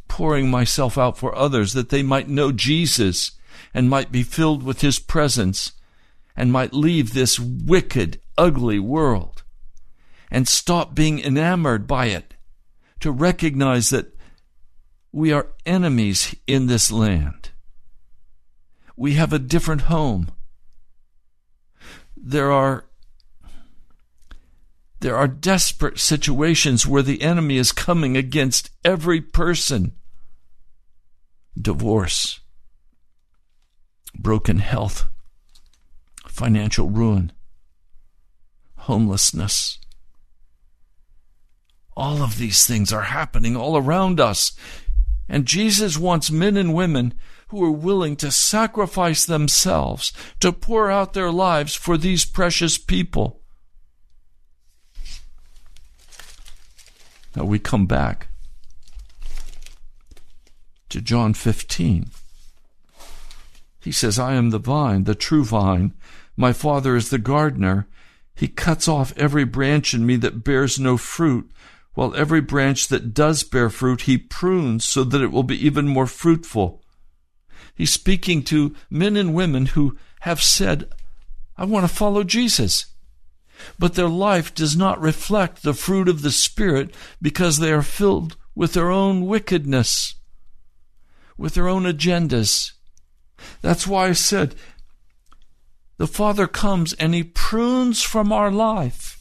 pouring 0.08 0.50
myself 0.50 0.98
out 0.98 1.16
for 1.16 1.35
others 1.35 1.72
that 1.72 1.88
they 1.88 2.02
might 2.02 2.28
know 2.28 2.52
Jesus 2.52 3.32
and 3.72 3.88
might 3.88 4.12
be 4.12 4.22
filled 4.22 4.62
with 4.62 4.80
His 4.80 4.98
presence 4.98 5.72
and 6.37 6.52
might 6.52 6.74
leave 6.74 7.12
this 7.12 7.38
wicked, 7.38 8.20
ugly 8.37 8.78
world 8.78 9.42
and 10.32 10.48
stop 10.48 10.94
being 10.94 11.20
enamored 11.20 11.87
by 11.87 12.06
it, 12.06 12.35
to 12.98 13.12
recognize 13.12 13.90
that 13.90 14.16
we 15.12 15.30
are 15.30 15.48
enemies 15.66 16.35
in 16.46 16.68
this 16.68 16.90
land. 16.90 17.50
We 18.96 19.12
have 19.14 19.35
a 19.35 19.38
different 19.38 19.82
home. 19.82 20.32
There 22.16 22.50
are 22.50 22.87
there 25.02 25.16
are 25.16 25.26
desperate 25.26 25.98
situations 25.98 26.86
where 26.86 27.02
the 27.02 27.22
enemy 27.22 27.56
is 27.56 27.72
coming 27.72 28.16
against 28.16 28.70
every 28.84 29.20
person. 29.20 29.96
Divorce, 31.60 32.38
broken 34.16 34.60
health, 34.60 35.06
financial 36.28 36.88
ruin, 36.88 37.32
homelessness. 38.76 39.80
All 41.96 42.22
of 42.22 42.38
these 42.38 42.64
things 42.64 42.92
are 42.92 43.02
happening 43.02 43.56
all 43.56 43.76
around 43.76 44.20
us. 44.20 44.52
And 45.28 45.46
Jesus 45.46 45.98
wants 45.98 46.30
men 46.30 46.56
and 46.56 46.74
women 46.74 47.14
who 47.48 47.62
are 47.64 47.72
willing 47.72 48.14
to 48.16 48.30
sacrifice 48.30 49.24
themselves 49.24 50.12
to 50.38 50.52
pour 50.52 50.92
out 50.92 51.12
their 51.12 51.32
lives 51.32 51.74
for 51.74 51.98
these 51.98 52.24
precious 52.24 52.78
people. 52.78 53.41
Now 57.35 57.45
we 57.45 57.59
come 57.59 57.87
back 57.87 58.29
to 60.90 61.01
John 61.01 61.35
15. 61.35 62.11
He 63.80 63.93
says, 63.93 64.18
I 64.18 64.35
am 64.35 64.51
the 64.51 64.59
vine, 64.59 65.05
the 65.05 65.14
true 65.14 65.45
vine. 65.45 65.95
My 66.37 66.53
Father 66.53 66.95
is 66.95 67.11
the 67.11 67.18
gardener. 67.18 67.89
He 68.35 68.49
cuts 68.49 68.87
off 68.87 69.16
every 69.16 69.45
branch 69.45 69.95
in 69.95 70.07
me 70.07 70.16
that 70.16 70.45
bears 70.45 70.78
no 70.78 70.97
fruit, 70.97 71.51
while 71.95 72.14
every 72.14 72.41
branch 72.41 72.89
that 72.89 73.14
does 73.14 73.43
bear 73.43 73.70
fruit 73.70 74.03
he 74.03 74.18
prunes 74.18 74.85
so 74.85 75.05
that 75.05 75.20
it 75.20 75.33
will 75.33 75.43
be 75.43 75.66
even 75.66 75.89
more 75.89 76.07
fruitful. 76.07 76.83
He's 77.74 77.91
speaking 77.91 78.43
to 78.45 78.74
men 78.91 79.16
and 79.16 79.35
women 79.35 79.66
who 79.66 79.97
have 80.20 80.43
said, 80.43 80.89
I 81.57 81.64
want 81.64 81.89
to 81.89 81.95
follow 81.95 82.22
Jesus. 82.22 82.87
But 83.78 83.94
their 83.94 84.08
life 84.08 84.54
does 84.54 84.76
not 84.76 85.00
reflect 85.00 85.62
the 85.62 85.74
fruit 85.74 86.08
of 86.08 86.22
the 86.22 86.30
Spirit 86.30 86.94
because 87.20 87.58
they 87.58 87.72
are 87.72 87.82
filled 87.82 88.36
with 88.54 88.74
their 88.74 88.90
own 88.90 89.26
wickedness, 89.26 90.14
with 91.36 91.54
their 91.54 91.68
own 91.68 91.84
agendas. 91.84 92.72
That's 93.60 93.86
why 93.86 94.08
I 94.08 94.12
said, 94.12 94.54
the 95.96 96.06
Father 96.06 96.46
comes 96.46 96.92
and 96.94 97.14
He 97.14 97.22
prunes 97.22 98.02
from 98.02 98.32
our 98.32 98.50
life 98.50 99.18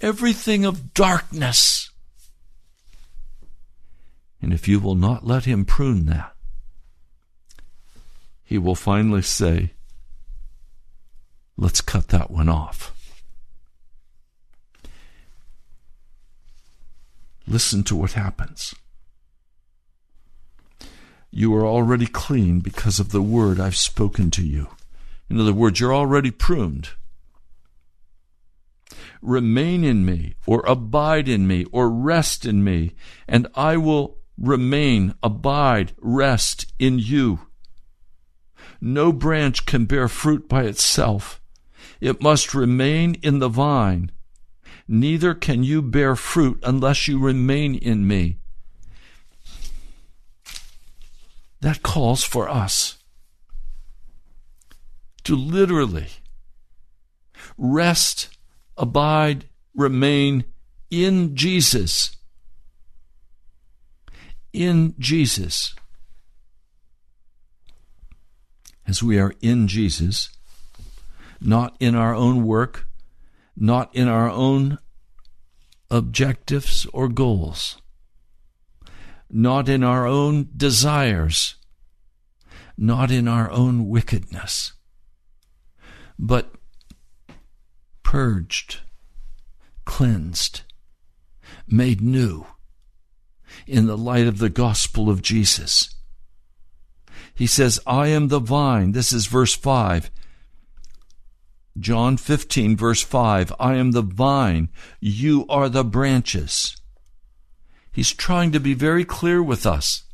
everything 0.00 0.64
of 0.64 0.94
darkness. 0.94 1.90
And 4.42 4.52
if 4.52 4.66
you 4.66 4.80
will 4.80 4.94
not 4.94 5.26
let 5.26 5.44
Him 5.44 5.64
prune 5.64 6.06
that, 6.06 6.34
he 8.50 8.58
will 8.58 8.74
finally 8.74 9.22
say, 9.22 9.74
Let's 11.56 11.80
cut 11.80 12.08
that 12.08 12.32
one 12.32 12.48
off. 12.48 12.92
Listen 17.50 17.82
to 17.82 17.96
what 17.96 18.12
happens. 18.12 18.76
You 21.32 21.52
are 21.56 21.66
already 21.66 22.06
clean 22.06 22.60
because 22.60 23.00
of 23.00 23.10
the 23.10 23.20
word 23.20 23.58
I've 23.58 23.76
spoken 23.76 24.30
to 24.30 24.46
you. 24.46 24.68
In 25.28 25.40
other 25.40 25.52
words, 25.52 25.80
you're 25.80 25.94
already 25.94 26.30
pruned. 26.30 26.90
Remain 29.20 29.82
in 29.82 30.04
me, 30.04 30.36
or 30.46 30.64
abide 30.64 31.28
in 31.28 31.48
me, 31.48 31.64
or 31.72 31.90
rest 31.90 32.46
in 32.46 32.62
me, 32.62 32.94
and 33.26 33.48
I 33.56 33.76
will 33.76 34.18
remain, 34.38 35.14
abide, 35.20 35.90
rest 36.00 36.72
in 36.78 37.00
you. 37.00 37.40
No 38.80 39.12
branch 39.12 39.66
can 39.66 39.86
bear 39.86 40.06
fruit 40.06 40.48
by 40.48 40.62
itself. 40.66 41.40
It 42.00 42.22
must 42.22 42.54
remain 42.54 43.16
in 43.22 43.40
the 43.40 43.48
vine. 43.48 44.12
Neither 44.92 45.34
can 45.34 45.62
you 45.62 45.82
bear 45.82 46.16
fruit 46.16 46.58
unless 46.64 47.06
you 47.06 47.20
remain 47.20 47.76
in 47.76 48.08
me. 48.08 48.38
That 51.60 51.84
calls 51.84 52.24
for 52.24 52.48
us 52.48 52.98
to 55.22 55.36
literally 55.36 56.08
rest, 57.56 58.36
abide, 58.76 59.44
remain 59.76 60.44
in 60.90 61.36
Jesus. 61.36 62.16
In 64.52 64.96
Jesus. 64.98 65.76
As 68.88 69.04
we 69.04 69.20
are 69.20 69.34
in 69.40 69.68
Jesus, 69.68 70.30
not 71.40 71.76
in 71.78 71.94
our 71.94 72.12
own 72.12 72.44
work, 72.44 72.88
not 73.60 73.94
in 73.94 74.08
our 74.08 74.30
own 74.30 74.78
objectives 75.90 76.86
or 76.94 77.08
goals, 77.08 77.80
not 79.30 79.68
in 79.68 79.84
our 79.84 80.06
own 80.06 80.48
desires, 80.56 81.56
not 82.78 83.10
in 83.10 83.28
our 83.28 83.50
own 83.50 83.86
wickedness, 83.86 84.72
but 86.18 86.54
purged, 88.02 88.80
cleansed, 89.84 90.62
made 91.68 92.00
new 92.00 92.46
in 93.66 93.86
the 93.86 93.98
light 93.98 94.26
of 94.26 94.38
the 94.38 94.48
gospel 94.48 95.10
of 95.10 95.20
Jesus. 95.20 95.94
He 97.34 97.46
says, 97.46 97.78
I 97.86 98.08
am 98.08 98.28
the 98.28 98.40
vine. 98.40 98.92
This 98.92 99.12
is 99.12 99.26
verse 99.26 99.54
5. 99.54 100.10
John 101.78 102.16
15, 102.16 102.76
verse 102.76 103.02
5 103.02 103.52
I 103.58 103.74
am 103.74 103.92
the 103.92 104.02
vine, 104.02 104.68
you 105.00 105.46
are 105.48 105.68
the 105.68 105.84
branches. 105.84 106.76
He's 107.92 108.12
trying 108.12 108.52
to 108.52 108.60
be 108.60 108.74
very 108.74 109.04
clear 109.04 109.42
with 109.42 109.66
us 109.66 110.04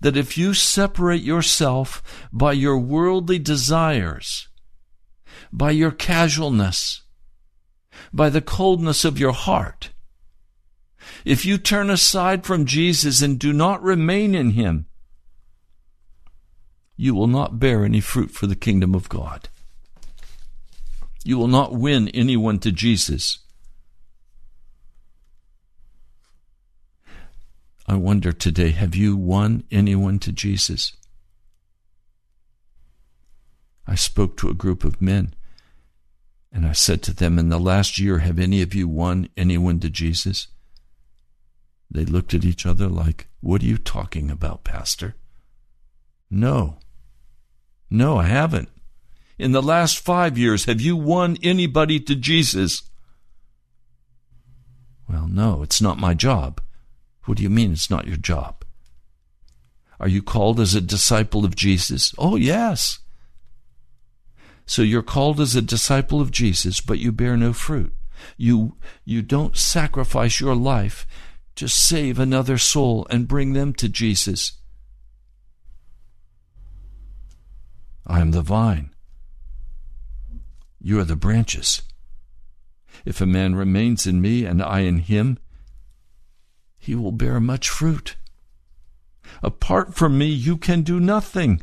that 0.00 0.16
if 0.16 0.36
you 0.36 0.54
separate 0.54 1.22
yourself 1.22 2.02
by 2.32 2.52
your 2.52 2.78
worldly 2.78 3.38
desires, 3.38 4.48
by 5.52 5.70
your 5.70 5.90
casualness, 5.90 7.02
by 8.12 8.28
the 8.28 8.42
coldness 8.42 9.04
of 9.04 9.18
your 9.18 9.32
heart, 9.32 9.90
if 11.24 11.44
you 11.44 11.58
turn 11.58 11.90
aside 11.90 12.44
from 12.44 12.66
Jesus 12.66 13.22
and 13.22 13.38
do 13.38 13.52
not 13.52 13.82
remain 13.82 14.34
in 14.34 14.50
Him, 14.50 14.86
you 16.96 17.14
will 17.14 17.26
not 17.26 17.58
bear 17.58 17.84
any 17.84 18.00
fruit 18.00 18.30
for 18.30 18.46
the 18.46 18.56
kingdom 18.56 18.94
of 18.94 19.08
God. 19.08 19.48
You 21.24 21.38
will 21.38 21.48
not 21.48 21.72
win 21.72 22.08
anyone 22.08 22.58
to 22.60 22.70
Jesus. 22.70 23.38
I 27.88 27.96
wonder 27.96 28.30
today, 28.30 28.70
have 28.70 28.94
you 28.94 29.16
won 29.16 29.64
anyone 29.70 30.18
to 30.20 30.32
Jesus? 30.32 30.92
I 33.86 33.94
spoke 33.94 34.36
to 34.38 34.50
a 34.50 34.54
group 34.54 34.84
of 34.84 35.00
men 35.00 35.34
and 36.52 36.66
I 36.66 36.72
said 36.72 37.02
to 37.02 37.14
them, 37.14 37.38
In 37.38 37.48
the 37.48 37.58
last 37.58 37.98
year, 37.98 38.18
have 38.18 38.38
any 38.38 38.60
of 38.60 38.74
you 38.74 38.86
won 38.86 39.28
anyone 39.36 39.80
to 39.80 39.90
Jesus? 39.90 40.48
They 41.90 42.04
looked 42.04 42.34
at 42.34 42.44
each 42.44 42.66
other 42.66 42.88
like, 42.88 43.28
What 43.40 43.62
are 43.62 43.66
you 43.66 43.78
talking 43.78 44.30
about, 44.30 44.62
Pastor? 44.62 45.14
No. 46.30 46.78
No, 47.90 48.18
I 48.18 48.24
haven't 48.24 48.68
in 49.38 49.52
the 49.52 49.62
last 49.62 49.98
five 49.98 50.38
years 50.38 50.64
have 50.64 50.80
you 50.80 50.96
won 50.96 51.36
anybody 51.42 52.00
to 52.00 52.14
Jesus? 52.14 52.82
Well, 55.08 55.28
no, 55.28 55.62
it's 55.62 55.82
not 55.82 55.98
my 55.98 56.14
job. 56.14 56.60
What 57.24 57.38
do 57.38 57.42
you 57.42 57.50
mean 57.50 57.72
it's 57.72 57.90
not 57.90 58.06
your 58.06 58.16
job? 58.16 58.64
Are 60.00 60.08
you 60.08 60.22
called 60.22 60.60
as 60.60 60.74
a 60.74 60.80
disciple 60.80 61.44
of 61.44 61.56
Jesus? 61.56 62.14
Oh, 62.18 62.36
yes. 62.36 62.98
So 64.66 64.82
you're 64.82 65.02
called 65.02 65.40
as 65.40 65.54
a 65.54 65.62
disciple 65.62 66.20
of 66.20 66.30
Jesus, 66.30 66.80
but 66.80 66.98
you 66.98 67.12
bear 67.12 67.36
no 67.36 67.52
fruit. 67.52 67.94
You, 68.36 68.76
you 69.04 69.22
don't 69.22 69.56
sacrifice 69.56 70.40
your 70.40 70.54
life 70.54 71.06
to 71.56 71.68
save 71.68 72.18
another 72.18 72.58
soul 72.58 73.06
and 73.10 73.28
bring 73.28 73.52
them 73.52 73.72
to 73.74 73.88
Jesus. 73.88 74.52
I 78.06 78.20
am 78.20 78.32
the 78.32 78.42
vine. 78.42 78.93
You 80.86 81.00
are 81.00 81.04
the 81.04 81.16
branches. 81.16 81.80
If 83.06 83.22
a 83.22 83.26
man 83.26 83.54
remains 83.54 84.06
in 84.06 84.20
me 84.20 84.44
and 84.44 84.62
I 84.62 84.80
in 84.80 84.98
him, 84.98 85.38
he 86.76 86.94
will 86.94 87.10
bear 87.10 87.40
much 87.40 87.70
fruit. 87.70 88.16
Apart 89.42 89.94
from 89.94 90.18
me, 90.18 90.26
you 90.26 90.58
can 90.58 90.82
do 90.82 91.00
nothing. 91.00 91.62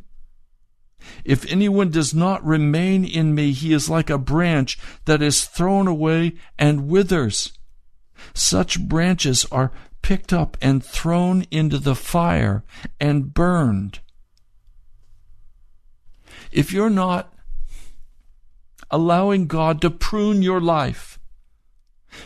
If 1.23 1.45
anyone 1.51 1.91
does 1.91 2.15
not 2.15 2.43
remain 2.43 3.05
in 3.05 3.35
me, 3.35 3.51
he 3.51 3.73
is 3.73 3.91
like 3.91 4.09
a 4.09 4.17
branch 4.17 4.79
that 5.05 5.21
is 5.21 5.45
thrown 5.45 5.87
away 5.87 6.33
and 6.57 6.87
withers. 6.87 7.53
Such 8.33 8.81
branches 8.81 9.45
are 9.51 9.71
picked 10.01 10.33
up 10.33 10.57
and 10.63 10.83
thrown 10.83 11.45
into 11.51 11.77
the 11.77 11.95
fire 11.95 12.63
and 12.99 13.35
burned. 13.35 13.99
If 16.51 16.73
you're 16.73 16.89
not 16.89 17.30
allowing 18.91 19.47
God 19.47 19.81
to 19.81 19.89
prune 19.89 20.41
your 20.41 20.59
life, 20.59 21.19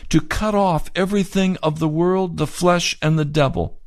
to 0.08 0.20
cut 0.20 0.54
off 0.54 0.90
everything 0.94 1.56
of 1.62 1.78
the 1.78 1.88
world, 1.88 2.36
the 2.36 2.46
flesh, 2.46 2.98
and 3.00 3.18
the 3.18 3.24
devil. 3.24 3.80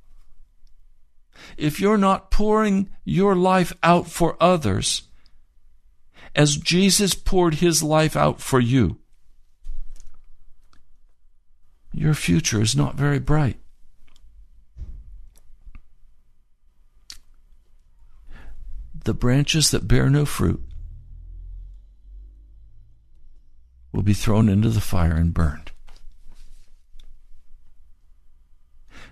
If 1.58 1.80
you're 1.80 1.98
not 1.98 2.32
pouring 2.32 2.90
your 3.04 3.36
life 3.36 3.74
out 3.84 4.08
for 4.08 4.42
others, 4.42 5.04
as 6.36 6.56
Jesus 6.56 7.14
poured 7.14 7.56
his 7.56 7.84
life 7.84 8.16
out 8.16 8.40
for 8.40 8.60
you, 8.60 8.98
your 11.92 12.14
future 12.14 12.62
is 12.62 12.76
not 12.76 12.96
very 12.96 13.20
bright. 13.20 13.60
The 19.04 19.14
branches 19.14 19.72
that 19.72 19.88
bear 19.88 20.10
no 20.10 20.24
fruit 20.24 20.69
will 23.92 24.04
be 24.04 24.14
thrown 24.14 24.50
into 24.50 24.70
the 24.70 24.82
fire 24.82 25.16
and 25.16 25.34
burned. 25.34 25.72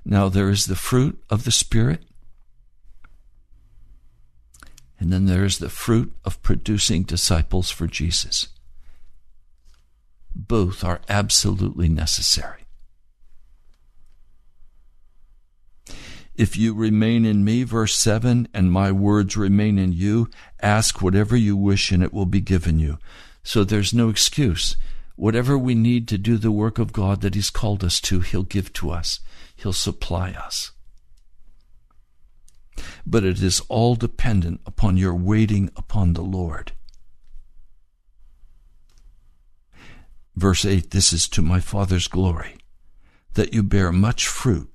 Now 0.06 0.30
there 0.30 0.50
is 0.50 0.68
the 0.68 0.76
fruit 0.76 1.22
of 1.30 1.44
the 1.44 1.52
Spirit, 1.52 2.04
and 5.00 5.12
then 5.12 5.26
there 5.26 5.46
is 5.46 5.58
the 5.58 5.70
fruit 5.70 6.14
of 6.24 6.42
producing 6.42 7.04
disciples 7.04 7.70
for 7.70 7.88
Jesus. 7.88 8.48
Both 10.34 10.84
are 10.84 11.02
absolutely 11.10 11.90
necessary. 11.90 12.68
If 16.36 16.56
you 16.56 16.76
remain 16.76 17.26
in 17.26 17.44
me, 17.44 17.64
verse 17.64 17.96
7, 17.96 18.48
and 18.54 18.72
my 18.72 18.92
words 18.92 19.36
remain 19.36 19.80
in 19.80 19.92
you, 19.92 20.30
ask 20.62 21.02
whatever 21.02 21.36
you 21.36 21.58
wish 21.58 21.92
and 21.92 22.04
it 22.04 22.14
will 22.14 22.28
be 22.28 22.42
given 22.42 22.78
you. 22.78 23.00
So 23.48 23.64
there's 23.64 23.94
no 23.94 24.10
excuse. 24.10 24.76
Whatever 25.16 25.58
we 25.58 25.74
need 25.74 26.06
to 26.10 26.18
do 26.18 26.36
the 26.36 26.52
work 26.52 26.80
of 26.80 26.92
God 26.92 27.22
that 27.22 27.34
He's 27.34 27.50
called 27.50 27.82
us 27.82 28.02
to, 28.02 28.20
He'll 28.20 28.44
give 28.44 28.74
to 28.74 28.90
us. 28.90 29.22
He'll 29.56 29.72
supply 29.72 30.32
us. 30.32 30.72
But 33.06 33.24
it 33.24 33.42
is 33.42 33.62
all 33.70 33.96
dependent 33.96 34.60
upon 34.66 34.98
your 34.98 35.16
waiting 35.16 35.72
upon 35.78 36.12
the 36.12 36.24
Lord. 36.24 36.74
Verse 40.36 40.66
8 40.66 40.92
This 40.92 41.14
is 41.14 41.30
to 41.30 41.42
my 41.42 41.62
Father's 41.62 42.10
glory, 42.10 42.58
that 43.36 43.54
you 43.54 43.64
bear 43.64 43.94
much 43.94 44.28
fruit, 44.28 44.70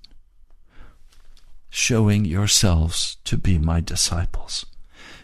showing 1.69 2.25
yourselves 2.25 3.19
to 3.25 3.37
be 3.37 3.59
my 3.59 3.83
disciples. 3.83 4.65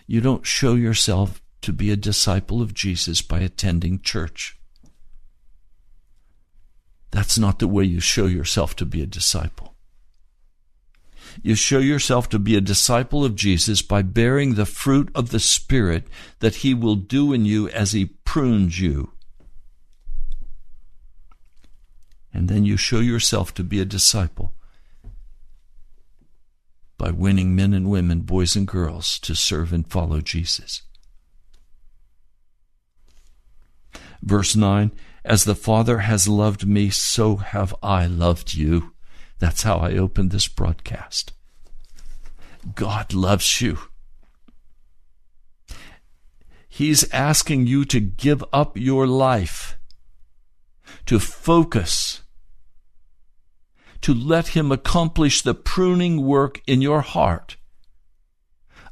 You 0.07 0.21
don't 0.21 0.45
show 0.45 0.75
yourself 0.75 1.41
to 1.63 1.73
be 1.73 1.91
a 1.91 1.97
disciple 1.97 2.63
of 2.63 2.75
Jesus 2.75 3.23
by 3.23 3.41
attending 3.41 4.01
church. 4.01 4.59
That's 7.11 7.39
not 7.39 7.59
the 7.59 7.69
way 7.69 7.85
you 7.85 8.01
show 8.01 8.27
yourself 8.27 8.77
to 8.77 8.87
be 8.87 9.03
a 9.03 9.07
disciple. 9.07 9.75
You 11.43 11.55
show 11.55 11.79
yourself 11.79 12.29
to 12.31 12.39
be 12.39 12.57
a 12.57 12.61
disciple 12.61 13.25
of 13.25 13.35
Jesus 13.35 13.83
by 13.83 14.03
bearing 14.03 14.55
the 14.55 14.67
fruit 14.67 15.11
of 15.15 15.31
the 15.31 15.41
Spirit 15.41 16.07
that 16.41 16.57
He 16.57 16.75
will 16.75 16.97
do 16.97 17.33
in 17.33 17.45
you 17.45 17.69
as 17.71 17.93
He 17.93 18.07
prunes 18.07 18.81
you. 18.81 19.13
And 22.33 22.49
then 22.49 22.65
you 22.65 22.77
show 22.77 23.01
yourself 23.01 23.55
to 23.55 23.65
be 23.65 23.81
a 23.81 23.85
disciple 23.85 24.53
by 26.99 27.11
winning 27.11 27.55
men 27.55 27.73
and 27.73 27.89
women, 27.89 28.21
boys 28.21 28.57
and 28.57 28.67
girls, 28.67 29.19
to 29.21 29.35
serve 29.35 29.73
and 29.73 29.89
follow 29.89 30.21
Jesus. 30.21 30.83
Verse 34.23 34.57
9 34.57 34.93
As 35.25 35.45
the 35.45 35.55
Father 35.55 35.99
has 35.99 36.29
loved 36.29 36.67
me, 36.67 36.91
so 36.91 37.37
have 37.37 37.75
I 37.83 38.07
loved 38.07 38.55
you. 38.55 38.93
That's 39.39 39.63
how 39.63 39.79
I 39.79 39.93
opened 39.93 40.31
this 40.31 40.49
broadcast. 40.49 41.33
God 42.75 43.15
loves 43.15 43.61
you. 43.61 43.79
He's 46.69 47.11
asking 47.13 47.67
you 47.67 47.85
to 47.87 48.01
give 48.01 48.45
up 48.53 48.77
your 48.77 49.07
life, 49.07 49.79
to 51.07 51.19
focus, 51.19 52.23
to 54.01 54.15
let 54.15 54.49
Him 54.49 54.71
accomplish 54.71 55.43
the 55.43 55.55
pruning 55.55 56.25
work 56.25 56.63
in 56.67 56.81
your 56.81 57.01
heart 57.01 57.57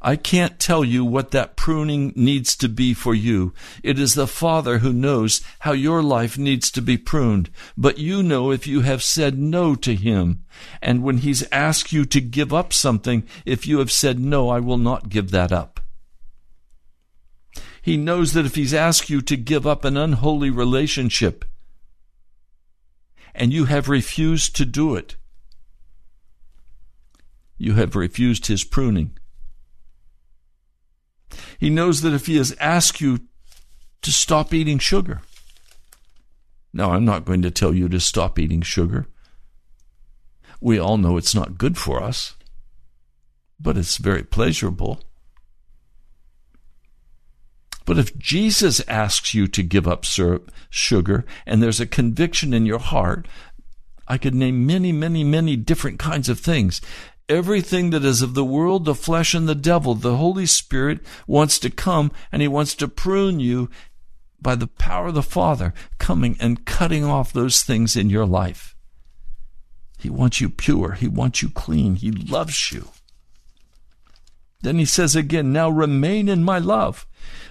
I 0.03 0.17
can't 0.17 0.61
tell 0.61 0.85
you 0.85 1.05
what 1.05 1.31
that 1.31 1.57
pruning 1.57 2.13
needs 2.15 2.57
to 2.57 2.69
be 2.69 2.95
for 2.95 3.15
you. 3.15 3.55
It 3.83 3.99
is 3.99 4.15
the 4.15 4.27
Father 4.27 4.79
who 4.79 4.93
knows 4.93 5.41
how 5.61 5.73
your 5.73 6.03
life 6.03 6.37
needs 6.37 6.71
to 6.73 6.83
be 6.83 6.97
pruned. 6.97 7.51
But 7.77 7.99
you 7.99 8.23
know 8.23 8.51
if 8.51 8.67
you 8.67 8.83
have 8.83 9.03
said 9.03 9.39
no 9.39 9.75
to 9.77 9.95
Him. 9.95 10.45
And 10.83 11.03
when 11.03 11.19
He's 11.19 11.51
asked 11.51 11.93
you 11.93 12.05
to 12.07 12.21
give 12.21 12.53
up 12.53 12.73
something, 12.73 13.25
if 13.45 13.67
you 13.67 13.79
have 13.79 13.91
said 13.91 14.21
no, 14.21 14.49
I 14.49 14.61
will 14.61 14.79
not 14.79 15.09
give 15.09 15.31
that 15.31 15.53
up. 15.53 15.81
He 17.81 17.97
knows 17.97 18.33
that 18.33 18.47
if 18.47 18.57
He's 18.57 18.75
asked 18.75 19.09
you 19.09 19.23
to 19.23 19.37
give 19.37 19.67
up 19.67 19.85
an 19.85 19.97
unholy 19.97 20.51
relationship, 20.51 21.45
and 23.35 23.53
you 23.53 23.67
have 23.67 23.89
refused 23.89 24.57
to 24.57 24.65
do 24.65 24.95
it, 24.97 25.17
you 27.59 27.75
have 27.75 27.95
refused 27.95 28.47
His 28.47 28.65
pruning. 28.65 29.16
He 31.59 31.71
knows 31.71 32.03
that 32.03 32.15
if 32.15 32.27
he 32.27 32.37
has 32.37 32.55
asked 32.61 33.01
you 33.01 33.21
to 34.03 34.13
stop 34.13 34.55
eating 34.55 34.79
sugar, 34.79 35.23
now 36.73 36.93
I'm 36.93 37.05
not 37.05 37.25
going 37.25 37.43
to 37.43 37.51
tell 37.51 37.75
you 37.75 37.89
to 37.89 38.01
stop 38.01 38.39
eating 38.39 38.63
sugar. 38.63 39.07
We 40.61 40.79
all 40.79 40.99
know 40.99 41.17
it's 41.17 41.35
not 41.35 41.59
good 41.59 41.79
for 41.79 42.03
us, 42.03 42.35
but 43.59 43.77
it's 43.77 43.97
very 43.97 44.23
pleasurable. 44.23 45.01
But 47.87 47.99
if 47.99 48.19
Jesus 48.19 48.81
asks 48.89 49.33
you 49.33 49.47
to 49.47 49.63
give 49.63 49.87
up 49.87 50.05
syrup, 50.05 50.51
sugar, 50.69 51.25
and 51.47 51.63
there's 51.63 51.81
a 51.81 51.87
conviction 51.87 52.53
in 52.53 52.67
your 52.67 52.81
heart, 52.81 53.29
I 54.09 54.19
could 54.19 54.35
name 54.35 54.67
many, 54.67 54.93
many, 54.93 55.25
many 55.25 55.57
different 55.57 55.99
kinds 55.99 56.29
of 56.29 56.41
things 56.41 56.81
everything 57.29 57.91
that 57.91 58.05
is 58.05 58.23
of 58.23 58.35
the 58.35 58.45
world, 58.45 58.85
the 58.85 58.95
flesh, 58.95 59.35
and 59.35 59.49
the 59.49 59.55
devil. 59.55 59.95
The 59.95 60.17
Holy 60.17 60.47
Spirit 60.47 61.01
wants 61.27 61.59
to 61.61 61.71
come 61.71 62.13
and 62.31 62.43
He 62.43 62.49
wants 62.49 62.75
to 62.77 62.89
prune 62.89 63.41
you 63.41 63.69
by 64.41 64.55
the 64.55 64.67
power 64.67 65.09
of 65.09 65.15
the 65.15 65.23
Father, 65.23 65.73
coming 65.99 66.37
and 66.39 66.65
cutting 66.65 67.05
off 67.05 67.33
those 67.33 67.63
things 67.63 67.97
in 67.97 68.11
your 68.11 68.27
life. 68.27 68.77
He 69.99 70.11
wants 70.11 70.41
you 70.41 70.51
pure. 70.51 70.93
He 70.93 71.09
wants 71.09 71.43
you 71.43 71.49
clean. 71.49 71.97
He 71.97 72.13
loves 72.13 72.71
you. 72.71 72.91
Then 74.61 74.79
he 74.79 74.85
says 74.85 75.17
again, 75.17 75.53
Now 75.53 75.71
remain 75.71 76.29
in 76.29 76.45
my 76.45 76.59
love. 76.59 77.07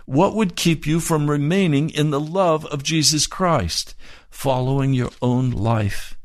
What 0.05 0.35
would 0.35 0.55
keep 0.55 0.85
you 0.85 0.99
from 0.99 1.29
remaining 1.29 1.89
in 1.89 2.11
the 2.11 2.19
love 2.19 2.65
of 2.67 2.83
Jesus 2.83 3.25
Christ? 3.25 3.95
Following 4.29 4.93
your 4.93 5.11
own 5.21 5.49
life, 5.49 6.17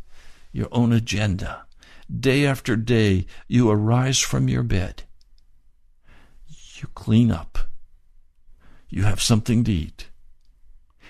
your 0.52 0.68
own 0.70 0.92
agenda 0.92 1.64
day 2.18 2.46
after 2.46 2.76
day, 2.76 3.26
you 3.46 3.70
arise 3.70 4.18
from 4.18 4.48
your 4.48 4.62
bed. 4.62 5.04
You 6.48 6.88
clean 6.94 7.30
up. 7.30 7.58
You 8.88 9.04
have 9.04 9.22
something 9.22 9.64
to 9.64 9.72
eat. 9.72 10.08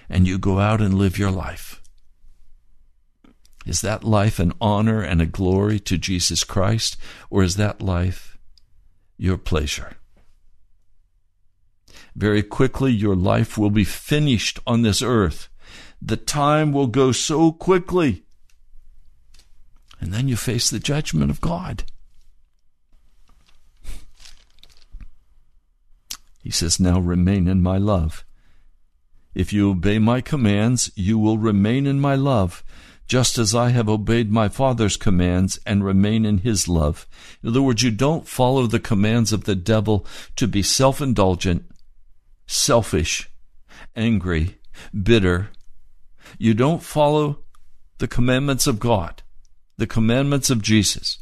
And 0.09 0.27
you 0.27 0.39
go 0.39 0.59
out 0.59 0.81
and 0.81 0.95
live 0.95 1.19
your 1.19 1.31
life. 1.31 1.81
Is 3.67 3.81
that 3.83 4.05
life 4.05 4.39
an 4.39 4.53
honor 4.61 5.03
and 5.03 5.21
a 5.21 5.27
glory 5.27 5.79
to 5.81 5.99
Jesus 5.99 6.45
Christ, 6.45 6.97
or 7.29 7.43
is 7.43 7.57
that 7.57 7.83
life 7.83 8.39
your 9.17 9.37
pleasure? 9.37 9.97
Very 12.17 12.43
quickly, 12.43 12.91
your 12.91 13.15
life 13.15 13.57
will 13.57 13.71
be 13.71 13.85
finished 13.85 14.59
on 14.67 14.83
this 14.83 15.03
earth. 15.03 15.49
The 16.03 16.17
time 16.17 16.73
will 16.73 16.87
go 16.87 17.13
so 17.13 17.53
quickly. 17.53 18.25
And 20.01 20.13
then 20.15 20.29
you 20.29 20.37
face 20.37 20.71
the 20.71 20.79
judgment 20.79 21.31
of 21.31 21.41
God. 21.41 21.85
He 26.43 26.51
says, 26.51 26.81
Now 26.81 26.99
remain 26.99 27.47
in 27.47 27.63
my 27.63 27.77
love. 27.77 28.25
If 29.35 29.53
you 29.53 29.71
obey 29.71 29.99
my 29.99 30.23
commands, 30.23 30.91
you 30.97 31.19
will 31.19 31.39
remain 31.39 31.87
in 31.87 32.01
my 32.01 32.15
love, 32.15 32.65
just 33.07 33.39
as 33.39 33.55
I 33.55 33.71
have 33.71 33.89
obeyed 33.89 34.33
my 34.33 34.49
Father's 34.49 34.97
commands 34.97 35.61
and 35.67 35.85
remain 35.85 36.25
in 36.25 36.39
his 36.39 36.67
love. 36.67 37.07
In 37.43 37.51
other 37.51 37.63
words, 37.63 37.83
you 37.83 37.91
don't 37.91 38.27
follow 38.27 38.67
the 38.67 38.81
commands 38.81 39.33
of 39.33 39.45
the 39.45 39.55
devil 39.55 40.07
to 40.37 40.49
be 40.49 40.63
self 40.63 41.03
indulgent, 41.03 41.71
selfish, 42.47 43.31
angry, 43.95 44.59
bitter. 45.03 45.51
You 46.39 46.55
don't 46.55 46.83
follow 46.83 47.41
the 47.99 48.09
commandments 48.09 48.67
of 48.67 48.81
God 48.81 49.23
the 49.81 49.87
commandments 49.87 50.51
of 50.51 50.61
Jesus 50.61 51.21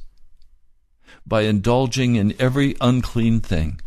by 1.24 1.42
indulging 1.42 2.16
in 2.16 2.34
every 2.40 2.74
unclean 2.80 3.38
thing, 3.38 3.80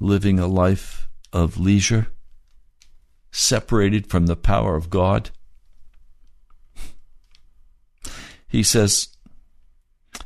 living 0.00 0.38
a 0.38 0.46
life 0.46 1.06
of 1.34 1.58
leisure, 1.58 2.06
separated 3.30 4.06
from 4.06 4.24
the 4.24 4.36
power 4.36 4.74
of 4.74 4.88
God. 4.88 5.28
He 8.48 8.62
says, 8.62 9.08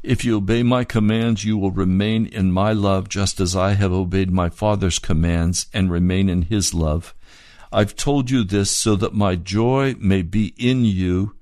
If 0.05 0.25
you 0.25 0.37
obey 0.37 0.63
my 0.63 0.85
commands, 0.85 1.45
you 1.45 1.59
will 1.59 1.73
remain 1.73 2.27
in 2.27 2.53
my 2.53 2.73
love, 2.73 3.09
just 3.09 3.41
as 3.41 3.57
I 3.57 3.73
have 3.73 3.93
obeyed 3.93 4.31
my 4.31 4.51
Father's 4.51 5.01
commands 5.01 5.67
and 5.75 5.91
remain 5.91 6.29
in 6.29 6.43
his 6.43 6.73
love. 6.75 7.13
I've 7.73 7.97
told 7.97 8.31
you 8.31 8.45
this 8.45 8.71
so 8.71 8.95
that 8.95 9.15
my 9.15 9.35
joy 9.35 9.97
may 9.99 10.23
be 10.23 10.55
in 10.57 10.85
you 10.85 11.35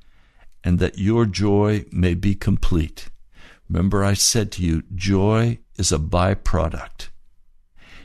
and 0.65 0.79
that 0.79 0.99
your 0.99 1.27
joy 1.27 1.85
may 1.93 2.15
be 2.15 2.35
complete. 2.35 3.09
Remember, 3.69 4.05
I 4.05 4.15
said 4.15 4.51
to 4.53 4.63
you, 4.63 4.83
joy 4.95 5.59
is 5.77 5.93
a 5.93 5.99
byproduct. 5.99 7.09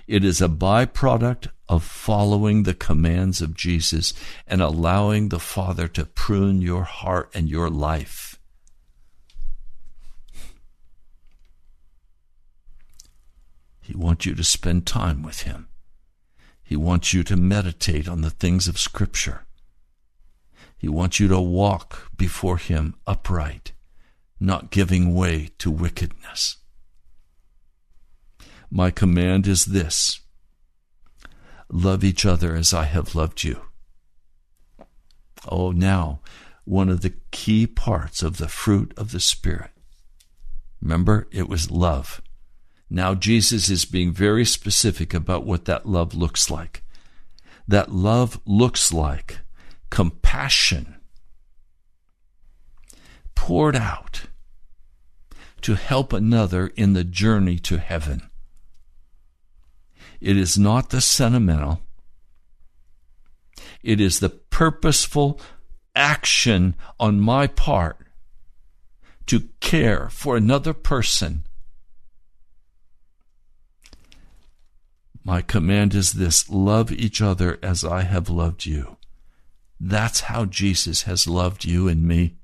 It 0.07 0.23
is 0.25 0.41
a 0.41 0.49
byproduct 0.49 1.47
of 1.69 1.83
following 1.83 2.63
the 2.63 2.73
commands 2.73 3.41
of 3.41 3.55
Jesus 3.55 4.13
and 4.45 4.61
allowing 4.61 5.29
the 5.29 5.39
Father 5.39 5.87
to 5.89 6.05
prune 6.05 6.61
your 6.61 6.83
heart 6.83 7.31
and 7.33 7.49
your 7.49 7.69
life. 7.69 8.37
He 13.81 13.95
wants 13.95 14.25
you 14.25 14.35
to 14.35 14.43
spend 14.43 14.85
time 14.85 15.23
with 15.23 15.41
Him. 15.41 15.67
He 16.63 16.75
wants 16.75 17.13
you 17.13 17.23
to 17.23 17.35
meditate 17.35 18.07
on 18.07 18.21
the 18.21 18.29
things 18.29 18.67
of 18.67 18.79
Scripture. 18.79 19.42
He 20.83 20.89
wants 20.89 21.17
you 21.17 21.29
to 21.29 21.39
walk 21.39 22.11
before 22.17 22.57
Him 22.57 22.95
upright, 23.07 23.71
not 24.37 24.69
giving 24.69 25.15
way 25.15 25.51
to 25.59 25.71
wickedness. 25.71 26.57
My 28.69 28.91
command 28.91 29.47
is 29.47 29.63
this 29.63 30.19
love 31.69 32.03
each 32.03 32.25
other 32.25 32.57
as 32.57 32.73
I 32.73 32.83
have 32.83 33.15
loved 33.15 33.45
you. 33.45 33.61
Oh, 35.47 35.71
now, 35.71 36.19
one 36.65 36.89
of 36.89 36.99
the 36.99 37.13
key 37.31 37.65
parts 37.65 38.21
of 38.21 38.35
the 38.35 38.49
fruit 38.49 38.93
of 38.97 39.13
the 39.13 39.21
Spirit. 39.21 39.71
Remember, 40.81 41.29
it 41.31 41.47
was 41.47 41.71
love. 41.71 42.21
Now, 42.89 43.15
Jesus 43.15 43.69
is 43.69 43.85
being 43.85 44.11
very 44.11 44.43
specific 44.43 45.13
about 45.13 45.45
what 45.45 45.63
that 45.63 45.85
love 45.85 46.13
looks 46.13 46.51
like. 46.51 46.83
That 47.69 47.93
love 47.93 48.37
looks 48.45 48.91
like 48.91 49.39
compassion 49.93 50.95
poured 53.35 53.75
out 53.75 54.23
to 55.61 55.75
help 55.75 56.11
another 56.11 56.71
in 56.75 56.93
the 56.93 57.03
journey 57.03 57.59
to 57.59 57.77
heaven. 57.77 58.27
It 60.19 60.35
is 60.35 60.57
not 60.57 60.89
the 60.89 60.99
sentimental. 60.99 61.81
It 63.83 64.01
is 64.01 64.19
the 64.19 64.29
purposeful 64.29 65.39
action 65.95 66.73
on 66.99 67.19
my 67.19 67.45
part 67.45 67.97
to 69.27 69.41
care 69.59 70.09
for 70.09 70.35
another 70.35 70.73
person. 70.73 71.43
My 75.23 75.43
command 75.43 75.93
is 75.93 76.13
this 76.13 76.49
love 76.49 76.91
each 76.91 77.21
other 77.21 77.59
as 77.61 77.83
I 77.83 78.01
have 78.01 78.27
loved 78.27 78.65
you. 78.65 78.97
That's 79.85 80.21
how 80.21 80.45
Jesus 80.45 81.03
has 81.03 81.27
loved 81.27 81.65
you 81.65 81.89
and 81.89 82.07
me. 82.07 82.37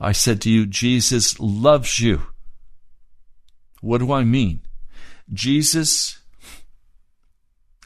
I 0.00 0.10
said 0.10 0.40
to 0.40 0.50
you, 0.50 0.66
Jesus 0.66 1.38
loves 1.38 2.00
you. 2.00 2.22
What 3.80 3.98
do 3.98 4.12
I 4.12 4.24
mean? 4.24 4.62
Jesus 5.32 6.18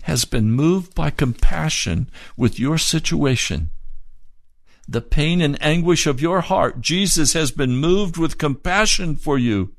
has 0.04 0.24
been 0.24 0.52
moved 0.52 0.94
by 0.94 1.10
compassion 1.10 2.08
with 2.34 2.58
your 2.58 2.78
situation. 2.78 3.68
The 4.88 5.02
pain 5.02 5.42
and 5.42 5.62
anguish 5.62 6.06
of 6.06 6.22
your 6.22 6.40
heart, 6.40 6.80
Jesus 6.80 7.34
has 7.34 7.50
been 7.50 7.76
moved 7.76 8.16
with 8.16 8.38
compassion 8.38 9.16
for 9.16 9.36
you. 9.36 9.74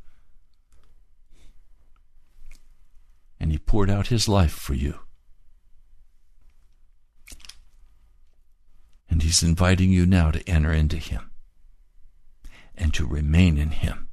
And 3.40 3.52
he 3.52 3.58
poured 3.58 3.90
out 3.90 4.08
his 4.08 4.30
life 4.30 4.54
for 4.54 4.76
you. 4.76 5.00
And 9.10 9.24
he's 9.24 9.44
inviting 9.44 9.92
you 9.92 10.06
now 10.06 10.32
to 10.32 10.48
enter 10.50 10.74
into 10.74 10.98
him 10.98 11.32
and 12.76 12.94
to 12.94 13.08
remain 13.08 13.58
in 13.58 13.70
him 13.70 14.10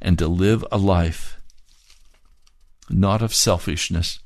and 0.00 0.18
to 0.18 0.28
live 0.28 0.64
a 0.70 0.78
life 0.78 1.38
not 2.90 3.22
of 3.22 3.34
selfishness, 3.34 4.20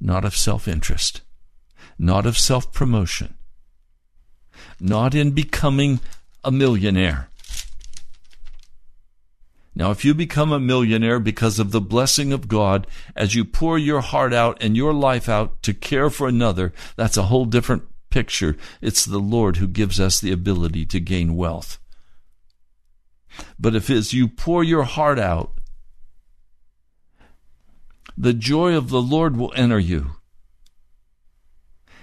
not 0.00 0.24
of 0.24 0.36
self 0.36 0.66
interest, 0.66 1.22
not 1.98 2.26
of 2.26 2.38
self 2.38 2.72
promotion, 2.72 3.34
not 4.80 5.14
in 5.14 5.32
becoming 5.32 6.00
a 6.44 6.50
millionaire. 6.50 7.28
Now, 9.78 9.90
if 9.90 10.06
you 10.06 10.14
become 10.14 10.52
a 10.52 10.58
millionaire 10.58 11.20
because 11.20 11.58
of 11.58 11.70
the 11.70 11.82
blessing 11.82 12.32
of 12.32 12.48
God 12.48 12.86
as 13.14 13.34
you 13.34 13.44
pour 13.44 13.76
your 13.76 14.00
heart 14.00 14.32
out 14.32 14.56
and 14.62 14.74
your 14.74 14.94
life 14.94 15.28
out 15.28 15.62
to 15.64 15.74
care 15.74 16.08
for 16.08 16.26
another, 16.26 16.72
that's 16.96 17.18
a 17.18 17.24
whole 17.24 17.44
different 17.44 17.82
picture. 18.08 18.56
It's 18.80 19.04
the 19.04 19.18
Lord 19.18 19.58
who 19.58 19.68
gives 19.68 20.00
us 20.00 20.18
the 20.18 20.32
ability 20.32 20.86
to 20.86 20.98
gain 20.98 21.36
wealth. 21.36 21.78
But 23.58 23.74
if 23.74 23.90
as 23.90 24.14
you 24.14 24.28
pour 24.28 24.64
your 24.64 24.84
heart 24.84 25.18
out, 25.18 25.52
the 28.16 28.32
joy 28.32 28.74
of 28.74 28.88
the 28.88 29.02
Lord 29.02 29.36
will 29.36 29.52
enter 29.54 29.78
you. 29.78 30.12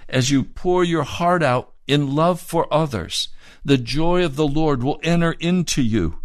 As 0.08 0.30
you 0.30 0.44
pour 0.44 0.84
your 0.84 1.02
heart 1.02 1.42
out 1.42 1.72
in 1.88 2.14
love 2.14 2.40
for 2.40 2.72
others, 2.72 3.30
the 3.64 3.78
joy 3.78 4.24
of 4.24 4.36
the 4.36 4.46
Lord 4.46 4.84
will 4.84 5.00
enter 5.02 5.32
into 5.32 5.82
you. 5.82 6.20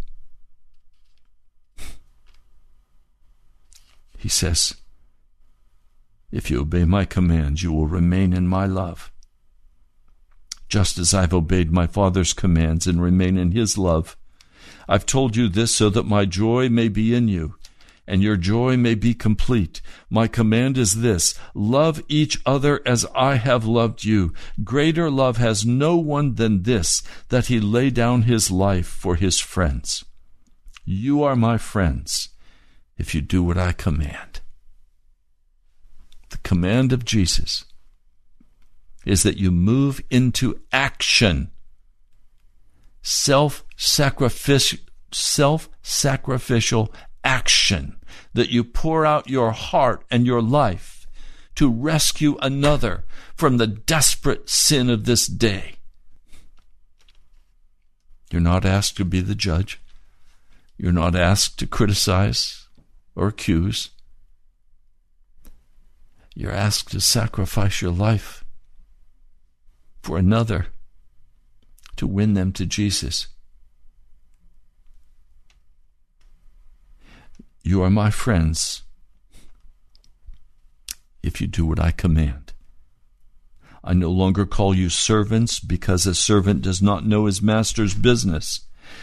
He 4.20 4.28
says, 4.28 4.74
If 6.30 6.50
you 6.50 6.60
obey 6.60 6.84
my 6.84 7.06
commands, 7.06 7.62
you 7.62 7.72
will 7.72 7.86
remain 7.86 8.34
in 8.34 8.46
my 8.46 8.66
love, 8.66 9.10
just 10.68 10.98
as 10.98 11.14
I've 11.14 11.32
obeyed 11.32 11.72
my 11.72 11.86
Father's 11.86 12.34
commands 12.34 12.86
and 12.86 13.00
remain 13.00 13.38
in 13.38 13.52
his 13.52 13.78
love. 13.78 14.18
I've 14.86 15.06
told 15.06 15.36
you 15.36 15.48
this 15.48 15.74
so 15.74 15.88
that 15.88 16.04
my 16.04 16.26
joy 16.26 16.68
may 16.68 16.88
be 16.88 17.14
in 17.14 17.28
you 17.28 17.54
and 18.06 18.22
your 18.22 18.36
joy 18.36 18.76
may 18.76 18.94
be 18.94 19.14
complete. 19.14 19.80
My 20.10 20.26
command 20.26 20.76
is 20.76 21.00
this 21.00 21.38
love 21.54 22.02
each 22.06 22.42
other 22.44 22.82
as 22.84 23.06
I 23.14 23.36
have 23.36 23.64
loved 23.64 24.04
you. 24.04 24.34
Greater 24.62 25.10
love 25.10 25.38
has 25.38 25.64
no 25.64 25.96
one 25.96 26.34
than 26.34 26.64
this, 26.64 27.02
that 27.30 27.46
he 27.46 27.58
lay 27.58 27.88
down 27.88 28.22
his 28.22 28.50
life 28.50 28.86
for 28.86 29.14
his 29.14 29.40
friends. 29.40 30.04
You 30.84 31.22
are 31.22 31.36
my 31.36 31.56
friends 31.56 32.28
if 33.00 33.14
you 33.14 33.22
do 33.22 33.42
what 33.42 33.56
I 33.56 33.72
command. 33.72 34.40
The 36.28 36.36
command 36.38 36.92
of 36.92 37.06
Jesus 37.06 37.64
is 39.06 39.22
that 39.22 39.38
you 39.38 39.50
move 39.50 40.02
into 40.10 40.60
action. 40.70 41.50
Self 43.00 43.64
sacrificial 43.74 44.78
self 45.10 45.70
sacrificial 45.82 46.92
action 47.24 47.96
that 48.34 48.50
you 48.50 48.62
pour 48.62 49.06
out 49.06 49.30
your 49.30 49.52
heart 49.52 50.04
and 50.10 50.26
your 50.26 50.42
life 50.42 51.06
to 51.54 51.70
rescue 51.72 52.36
another 52.42 53.04
from 53.34 53.56
the 53.56 53.66
desperate 53.66 54.50
sin 54.50 54.90
of 54.90 55.06
this 55.06 55.26
day. 55.26 55.76
You're 58.30 58.42
not 58.42 58.66
asked 58.66 58.98
to 58.98 59.06
be 59.06 59.22
the 59.22 59.34
judge. 59.34 59.80
You're 60.76 60.92
not 60.92 61.16
asked 61.16 61.58
to 61.60 61.66
criticize 61.66 62.59
or 63.14 63.28
accuse. 63.28 63.90
You're 66.34 66.52
asked 66.52 66.90
to 66.92 67.00
sacrifice 67.00 67.82
your 67.82 67.90
life 67.90 68.44
for 70.02 70.16
another 70.16 70.68
to 71.96 72.06
win 72.06 72.34
them 72.34 72.52
to 72.52 72.64
Jesus. 72.64 73.26
You 77.62 77.82
are 77.82 77.90
my 77.90 78.10
friends 78.10 78.82
if 81.22 81.40
you 81.40 81.46
do 81.46 81.66
what 81.66 81.78
I 81.78 81.90
command. 81.90 82.52
I 83.82 83.92
no 83.94 84.10
longer 84.10 84.46
call 84.46 84.74
you 84.74 84.88
servants 84.88 85.60
because 85.60 86.06
a 86.06 86.14
servant 86.14 86.62
does 86.62 86.82
not 86.82 87.06
know 87.06 87.26
his 87.26 87.42
master's 87.42 87.94
business. 87.94 88.62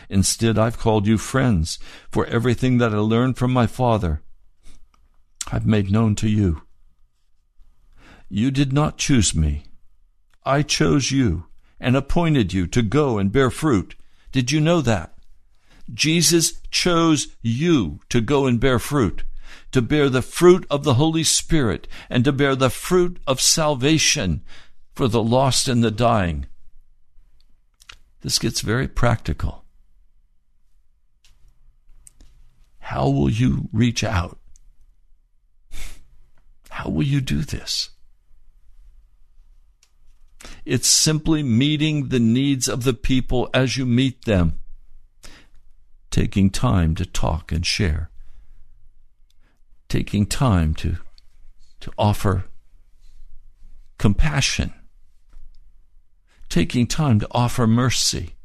Instead, 0.09 0.57
I've 0.57 0.79
called 0.79 1.07
you 1.07 1.17
friends, 1.17 1.79
for 2.09 2.25
everything 2.25 2.77
that 2.77 2.93
I 2.93 2.97
learned 2.97 3.37
from 3.37 3.51
my 3.51 3.67
Father 3.67 4.21
I've 5.51 5.65
made 5.65 5.89
known 5.89 6.15
to 6.15 6.27
you. 6.27 6.63
You 8.29 8.51
did 8.51 8.73
not 8.73 8.97
choose 8.97 9.33
me. 9.33 9.63
I 10.45 10.61
chose 10.61 11.11
you 11.11 11.45
and 11.79 11.95
appointed 11.95 12.51
you 12.51 12.67
to 12.67 12.81
go 12.81 13.17
and 13.17 13.31
bear 13.31 13.49
fruit. 13.49 13.95
Did 14.31 14.51
you 14.51 14.59
know 14.59 14.81
that? 14.81 15.13
Jesus 15.93 16.59
chose 16.69 17.29
you 17.41 18.01
to 18.09 18.19
go 18.19 18.45
and 18.45 18.59
bear 18.59 18.79
fruit, 18.79 19.23
to 19.71 19.81
bear 19.81 20.09
the 20.09 20.21
fruit 20.21 20.67
of 20.69 20.83
the 20.83 20.95
Holy 20.95 21.23
Spirit, 21.23 21.87
and 22.09 22.25
to 22.25 22.33
bear 22.33 22.55
the 22.55 22.69
fruit 22.69 23.19
of 23.25 23.39
salvation 23.39 24.43
for 24.93 25.07
the 25.07 25.23
lost 25.23 25.69
and 25.69 25.81
the 25.81 25.91
dying. 25.91 26.47
This 28.21 28.37
gets 28.37 28.59
very 28.59 28.87
practical. 28.87 29.63
How 32.87 33.09
will 33.09 33.29
you 33.29 33.67
reach 33.73 34.01
out? 34.01 34.39
How 36.69 36.89
will 36.89 37.03
you 37.03 37.19
do 37.19 37.41
this? 37.41 37.89
It's 40.63 40.87
simply 40.87 41.43
meeting 41.43 42.07
the 42.07 42.19
needs 42.21 42.69
of 42.69 42.85
the 42.85 42.93
people 42.93 43.49
as 43.53 43.75
you 43.75 43.85
meet 43.85 44.23
them 44.23 44.59
taking 46.11 46.49
time 46.49 46.95
to 46.95 47.05
talk 47.05 47.51
and 47.51 47.65
share, 47.65 48.09
taking 49.89 50.25
time 50.25 50.73
to, 50.75 50.95
to 51.81 51.91
offer 51.97 52.45
compassion, 53.97 54.73
taking 56.47 56.87
time 56.87 57.19
to 57.19 57.27
offer 57.31 57.67
mercy. 57.67 58.36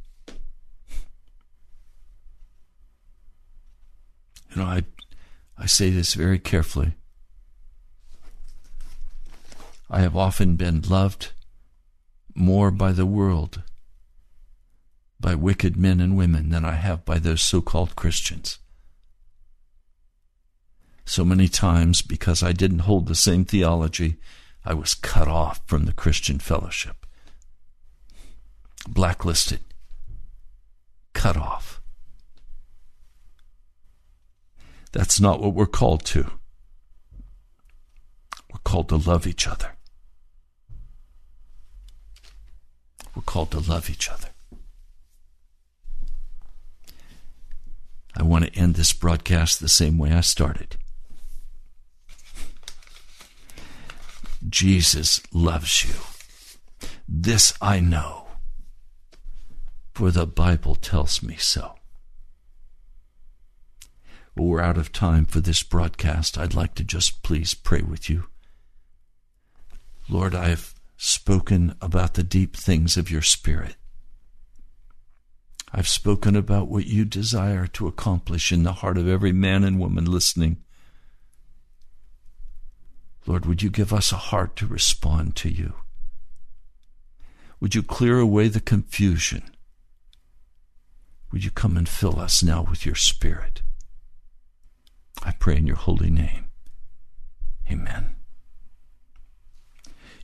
You 4.55 4.63
know, 4.63 4.69
I, 4.69 4.83
I 5.57 5.67
say 5.67 5.91
this 5.91 6.15
very 6.15 6.39
carefully. 6.39 6.93
I 9.89 10.01
have 10.01 10.17
often 10.17 10.57
been 10.57 10.83
loved 10.83 11.33
more 12.35 12.71
by 12.71 12.93
the 12.93 13.07
world 13.07 13.63
by 15.21 15.35
wicked 15.35 15.77
men 15.77 16.01
and 16.01 16.17
women 16.17 16.51
than 16.51 16.65
I 16.65 16.73
have 16.73 17.05
by 17.05 17.19
those 17.19 17.41
so 17.41 17.61
called 17.61 17.95
Christians. 17.95 18.59
So 21.05 21.25
many 21.25 21.49
times, 21.49 22.03
because 22.03 22.43
I 22.43 22.53
didn't 22.53 22.81
hold 22.81 23.07
the 23.07 23.15
same 23.15 23.45
theology, 23.45 24.17
I 24.65 24.75
was 24.75 24.95
cut 24.95 25.29
off 25.29 25.61
from 25.67 25.85
the 25.85 25.93
Christian 25.93 26.39
fellowship, 26.39 27.07
blacklisted, 28.89 29.61
cut 31.13 31.37
off. 31.37 31.72
That's 34.93 35.21
not 35.21 35.41
what 35.41 35.55
we're 35.55 35.67
called 35.67 36.05
to. 36.07 36.31
We're 38.53 38.61
called 38.65 38.91
to 38.91 38.97
love 38.97 39.27
each 39.27 39.49
other. 39.49 39.73
We're 43.17 43.23
called 43.23 43.51
to 43.53 43.61
love 43.61 43.91
each 43.91 44.11
other. 44.11 44.29
I 48.15 48.23
want 48.23 48.45
to 48.45 48.55
end 48.59 48.75
this 48.75 48.93
broadcast 48.93 49.61
the 49.61 49.69
same 49.69 49.97
way 49.97 50.13
I 50.13 50.21
started. 50.21 50.77
Jesus 54.49 55.21
loves 55.33 55.85
you. 55.85 56.89
This 57.09 57.55
I 57.61 57.81
know, 57.81 58.27
for 59.95 60.11
the 60.11 60.27
Bible 60.27 60.75
tells 60.75 61.23
me 61.23 61.37
so. 61.37 61.77
Well, 64.35 64.47
we're 64.47 64.61
out 64.61 64.79
of 64.79 64.93
time 64.93 65.27
for 65.27 65.41
this 65.41 65.63
broadcast. 65.63 66.39
I'd 66.39 66.55
like 66.55 66.75
to 66.77 66.85
just 66.85 67.23
please 67.23 67.53
pray 67.53 67.83
with 67.83 68.09
you. 68.09 68.25
Lord, 70.09 70.35
I've 70.35 70.75
spoken 70.97 71.75
about 71.81 72.15
the 72.15 72.23
deep 72.23 72.57
things 72.57 72.97
of 72.97 73.11
your 73.11 73.23
Spirit. 73.23 73.77
I've 75.73 75.89
spoken 75.89 76.37
about 76.37 76.69
what 76.69 76.87
you 76.87 77.05
desire 77.05 77.67
to 77.69 77.87
accomplish 77.87 78.53
in 78.53 78.63
the 78.63 78.75
heart 78.75 78.99
of 78.99 79.09
every 79.09 79.33
man 79.33 79.65
and 79.65 79.79
woman 79.79 80.05
listening. 80.05 80.59
Lord, 83.27 83.47
would 83.47 83.63
you 83.63 83.71
give 83.71 83.93
us 83.93 84.13
a 84.13 84.17
heart 84.17 84.57
to 84.57 84.67
respond 84.67 85.37
to 85.37 85.49
you? 85.49 85.75
Would 87.61 87.75
you 87.75 87.83
clear 87.83 88.19
away 88.19 88.49
the 88.49 88.61
confusion? 88.61 89.45
Would 91.31 91.45
you 91.45 91.51
come 91.51 91.77
and 91.77 91.89
fill 91.89 92.19
us 92.19 92.43
now 92.43 92.67
with 92.69 92.85
your 92.85 92.97
Spirit? 92.97 93.63
I 95.25 95.33
pray 95.33 95.57
in 95.57 95.67
your 95.67 95.77
holy 95.77 96.11
name. 96.11 96.47
Amen. 97.71 98.17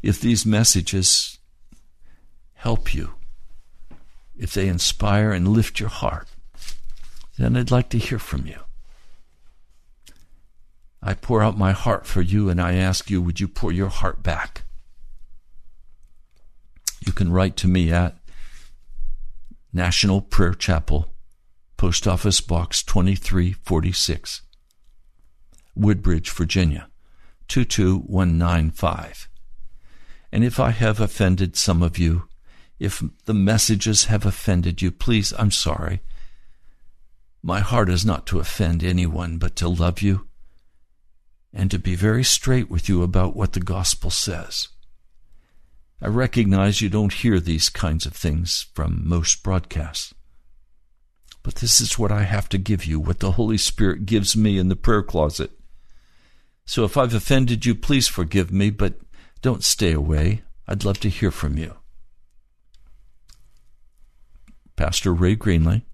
If 0.02 0.20
these 0.20 0.44
messages 0.44 1.38
help 2.54 2.94
you, 2.94 3.14
if 4.36 4.52
they 4.52 4.68
inspire 4.68 5.32
and 5.32 5.48
lift 5.48 5.80
your 5.80 5.88
heart, 5.88 6.28
then 7.36 7.56
I'd 7.56 7.70
like 7.70 7.88
to 7.90 7.98
hear 7.98 8.18
from 8.18 8.46
you. 8.46 8.58
I 11.02 11.14
pour 11.14 11.42
out 11.42 11.56
my 11.56 11.72
heart 11.72 12.06
for 12.06 12.22
you 12.22 12.48
and 12.48 12.60
I 12.60 12.74
ask 12.74 13.08
you, 13.08 13.22
would 13.22 13.38
you 13.38 13.48
pour 13.48 13.72
your 13.72 13.88
heart 13.88 14.22
back? 14.22 14.62
You 17.04 17.12
can 17.12 17.30
write 17.30 17.56
to 17.58 17.68
me 17.68 17.92
at 17.92 18.16
National 19.72 20.20
Prayer 20.20 20.54
Chapel, 20.54 21.12
Post 21.76 22.08
Office 22.08 22.40
Box 22.40 22.82
2346, 22.82 24.42
Woodbridge, 25.78 26.30
Virginia 26.30 26.88
22195. 27.48 29.28
And 30.30 30.44
if 30.44 30.60
I 30.60 30.70
have 30.70 31.00
offended 31.00 31.56
some 31.56 31.82
of 31.82 31.98
you, 31.98 32.28
if 32.78 33.02
the 33.24 33.34
messages 33.34 34.04
have 34.04 34.26
offended 34.26 34.82
you, 34.82 34.90
please, 34.90 35.32
I'm 35.38 35.50
sorry. 35.50 36.00
My 37.42 37.60
heart 37.60 37.88
is 37.88 38.04
not 38.04 38.26
to 38.26 38.40
offend 38.40 38.84
anyone, 38.84 39.38
but 39.38 39.56
to 39.56 39.68
love 39.68 40.02
you 40.02 40.28
and 41.52 41.70
to 41.70 41.78
be 41.78 41.94
very 41.94 42.24
straight 42.24 42.70
with 42.70 42.88
you 42.88 43.02
about 43.02 43.34
what 43.34 43.54
the 43.54 43.60
gospel 43.60 44.10
says. 44.10 44.68
I 46.00 46.06
recognize 46.08 46.80
you 46.80 46.88
don't 46.88 47.12
hear 47.12 47.40
these 47.40 47.68
kinds 47.68 48.06
of 48.06 48.12
things 48.12 48.66
from 48.74 49.08
most 49.08 49.42
broadcasts. 49.42 50.14
But 51.42 51.56
this 51.56 51.80
is 51.80 51.98
what 51.98 52.12
I 52.12 52.22
have 52.22 52.48
to 52.50 52.58
give 52.58 52.84
you, 52.84 53.00
what 53.00 53.20
the 53.20 53.32
Holy 53.32 53.58
Spirit 53.58 54.06
gives 54.06 54.36
me 54.36 54.58
in 54.58 54.68
the 54.68 54.76
prayer 54.76 55.02
closet. 55.02 55.57
So 56.68 56.84
if 56.84 56.96
I've 56.98 57.14
offended 57.14 57.64
you, 57.64 57.74
please 57.74 58.08
forgive 58.08 58.52
me, 58.52 58.68
but 58.68 59.00
don't 59.40 59.64
stay 59.64 59.92
away. 59.92 60.42
I'd 60.66 60.84
love 60.84 61.00
to 61.00 61.08
hear 61.08 61.30
from 61.30 61.56
you. 61.56 61.76
Pastor 64.76 65.14
Ray 65.14 65.34
Greenley, 65.34 65.84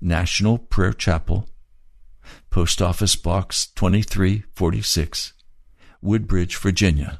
National 0.00 0.58
Prayer 0.58 0.92
Chapel, 0.92 1.48
Post 2.48 2.80
Office 2.80 3.16
Box 3.16 3.66
2346, 3.74 5.32
Woodbridge, 6.00 6.56
Virginia 6.58 7.18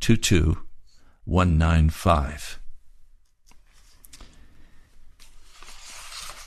22195. 0.00 2.58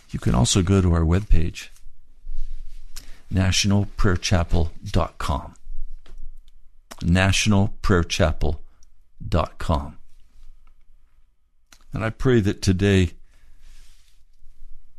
You 0.09 0.19
can 0.19 0.35
also 0.35 0.61
go 0.61 0.81
to 0.81 0.93
our 0.93 1.05
webpage, 1.05 1.69
nationalprayerchapel.com. 3.33 5.53
Nationalprayerchapel.com. 7.01 9.97
And 11.93 12.03
I 12.03 12.09
pray 12.09 12.41
that 12.41 12.61
today 12.61 13.11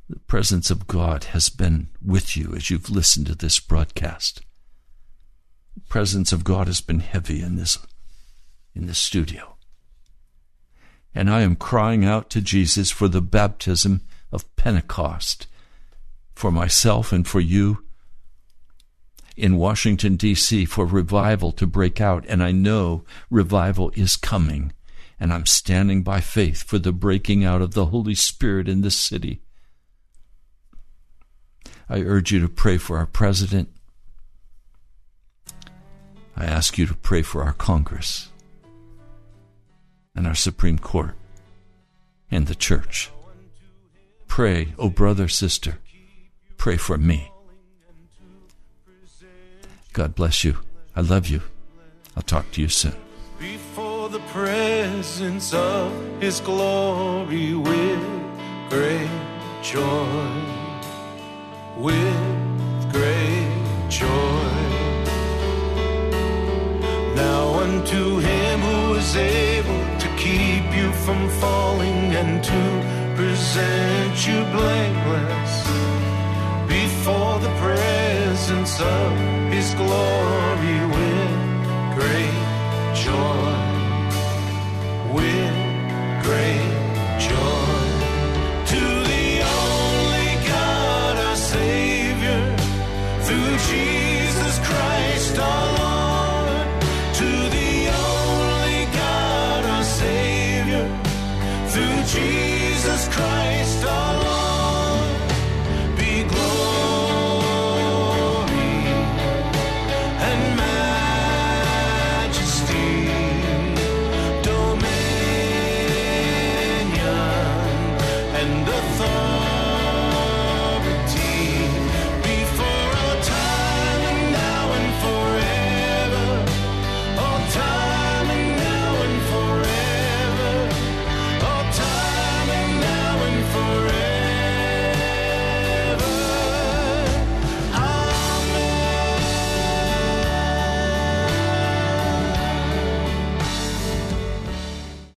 the 0.08 0.18
presence 0.20 0.70
of 0.70 0.86
God 0.86 1.24
has 1.24 1.48
been 1.48 1.88
with 2.04 2.36
you 2.36 2.54
as 2.54 2.70
you've 2.70 2.90
listened 2.90 3.26
to 3.26 3.34
this 3.34 3.58
broadcast. 3.60 4.42
The 5.74 5.80
presence 5.82 6.32
of 6.32 6.44
God 6.44 6.66
has 6.66 6.80
been 6.80 7.00
heavy 7.00 7.42
in 7.42 7.56
this 7.56 7.78
in 8.74 8.86
this 8.86 8.98
studio. 8.98 9.56
And 11.14 11.30
I 11.30 11.42
am 11.42 11.56
crying 11.56 12.04
out 12.04 12.30
to 12.30 12.40
Jesus 12.40 12.90
for 12.90 13.08
the 13.08 13.20
baptism 13.20 14.02
of 14.30 14.54
Pentecost 14.56 15.46
for 16.34 16.52
myself 16.52 17.12
and 17.12 17.26
for 17.26 17.40
you 17.40 17.84
in 19.38 19.56
Washington, 19.56 20.16
D.C., 20.16 20.64
for 20.64 20.84
revival 20.84 21.52
to 21.52 21.66
break 21.66 22.00
out. 22.00 22.24
And 22.28 22.42
I 22.42 22.52
know 22.52 23.04
revival 23.30 23.92
is 23.94 24.16
coming. 24.16 24.72
And 25.20 25.32
I'm 25.32 25.46
standing 25.46 26.02
by 26.02 26.20
faith 26.20 26.62
for 26.62 26.78
the 26.78 26.92
breaking 26.92 27.44
out 27.44 27.62
of 27.62 27.74
the 27.74 27.86
Holy 27.86 28.14
Spirit 28.14 28.68
in 28.68 28.82
this 28.82 28.96
city. 28.96 29.40
I 31.88 32.00
urge 32.00 32.32
you 32.32 32.40
to 32.40 32.48
pray 32.48 32.76
for 32.76 32.98
our 32.98 33.06
president. 33.06 33.70
I 36.36 36.44
ask 36.44 36.78
you 36.78 36.86
to 36.86 36.94
pray 36.94 37.22
for 37.22 37.42
our 37.42 37.52
Congress 37.52 38.28
and 40.14 40.26
our 40.26 40.34
Supreme 40.34 40.78
Court 40.78 41.14
and 42.30 42.46
the 42.46 42.54
church. 42.54 43.10
Pray, 44.28 44.74
oh 44.78 44.90
brother, 44.90 45.26
sister, 45.26 45.78
pray 46.56 46.76
for 46.76 46.98
me. 46.98 47.32
God 49.98 50.14
bless 50.14 50.44
you. 50.44 50.56
I 50.94 51.00
love 51.00 51.26
you. 51.26 51.42
I'll 52.16 52.22
talk 52.22 52.48
to 52.52 52.62
you 52.62 52.68
soon. 52.68 52.94
Before 53.40 54.08
the 54.08 54.20
presence 54.30 55.52
of 55.52 55.92
His 56.20 56.38
glory 56.38 57.54
with 57.56 58.06
great 58.70 59.10
joy 59.60 60.58
with 61.76 62.92
great 62.92 63.88
joy. 63.88 64.52
Now 67.16 67.54
unto 67.64 68.18
him 68.18 68.60
who 68.60 68.94
is 68.94 69.16
able 69.16 69.98
to 69.98 70.08
keep 70.16 70.66
you 70.78 70.92
from 71.04 71.28
falling 71.40 72.14
and 72.20 72.44
to 72.44 72.62
present 73.16 74.26
you 74.28 74.44
blameless 74.56 75.67
before 77.08 77.38
the 77.38 77.48
presence 77.56 78.80
of 78.80 79.12
his 79.50 79.72
glory 79.74 80.78
with 80.94 81.96
great 81.96 82.94
joy. 82.94 83.47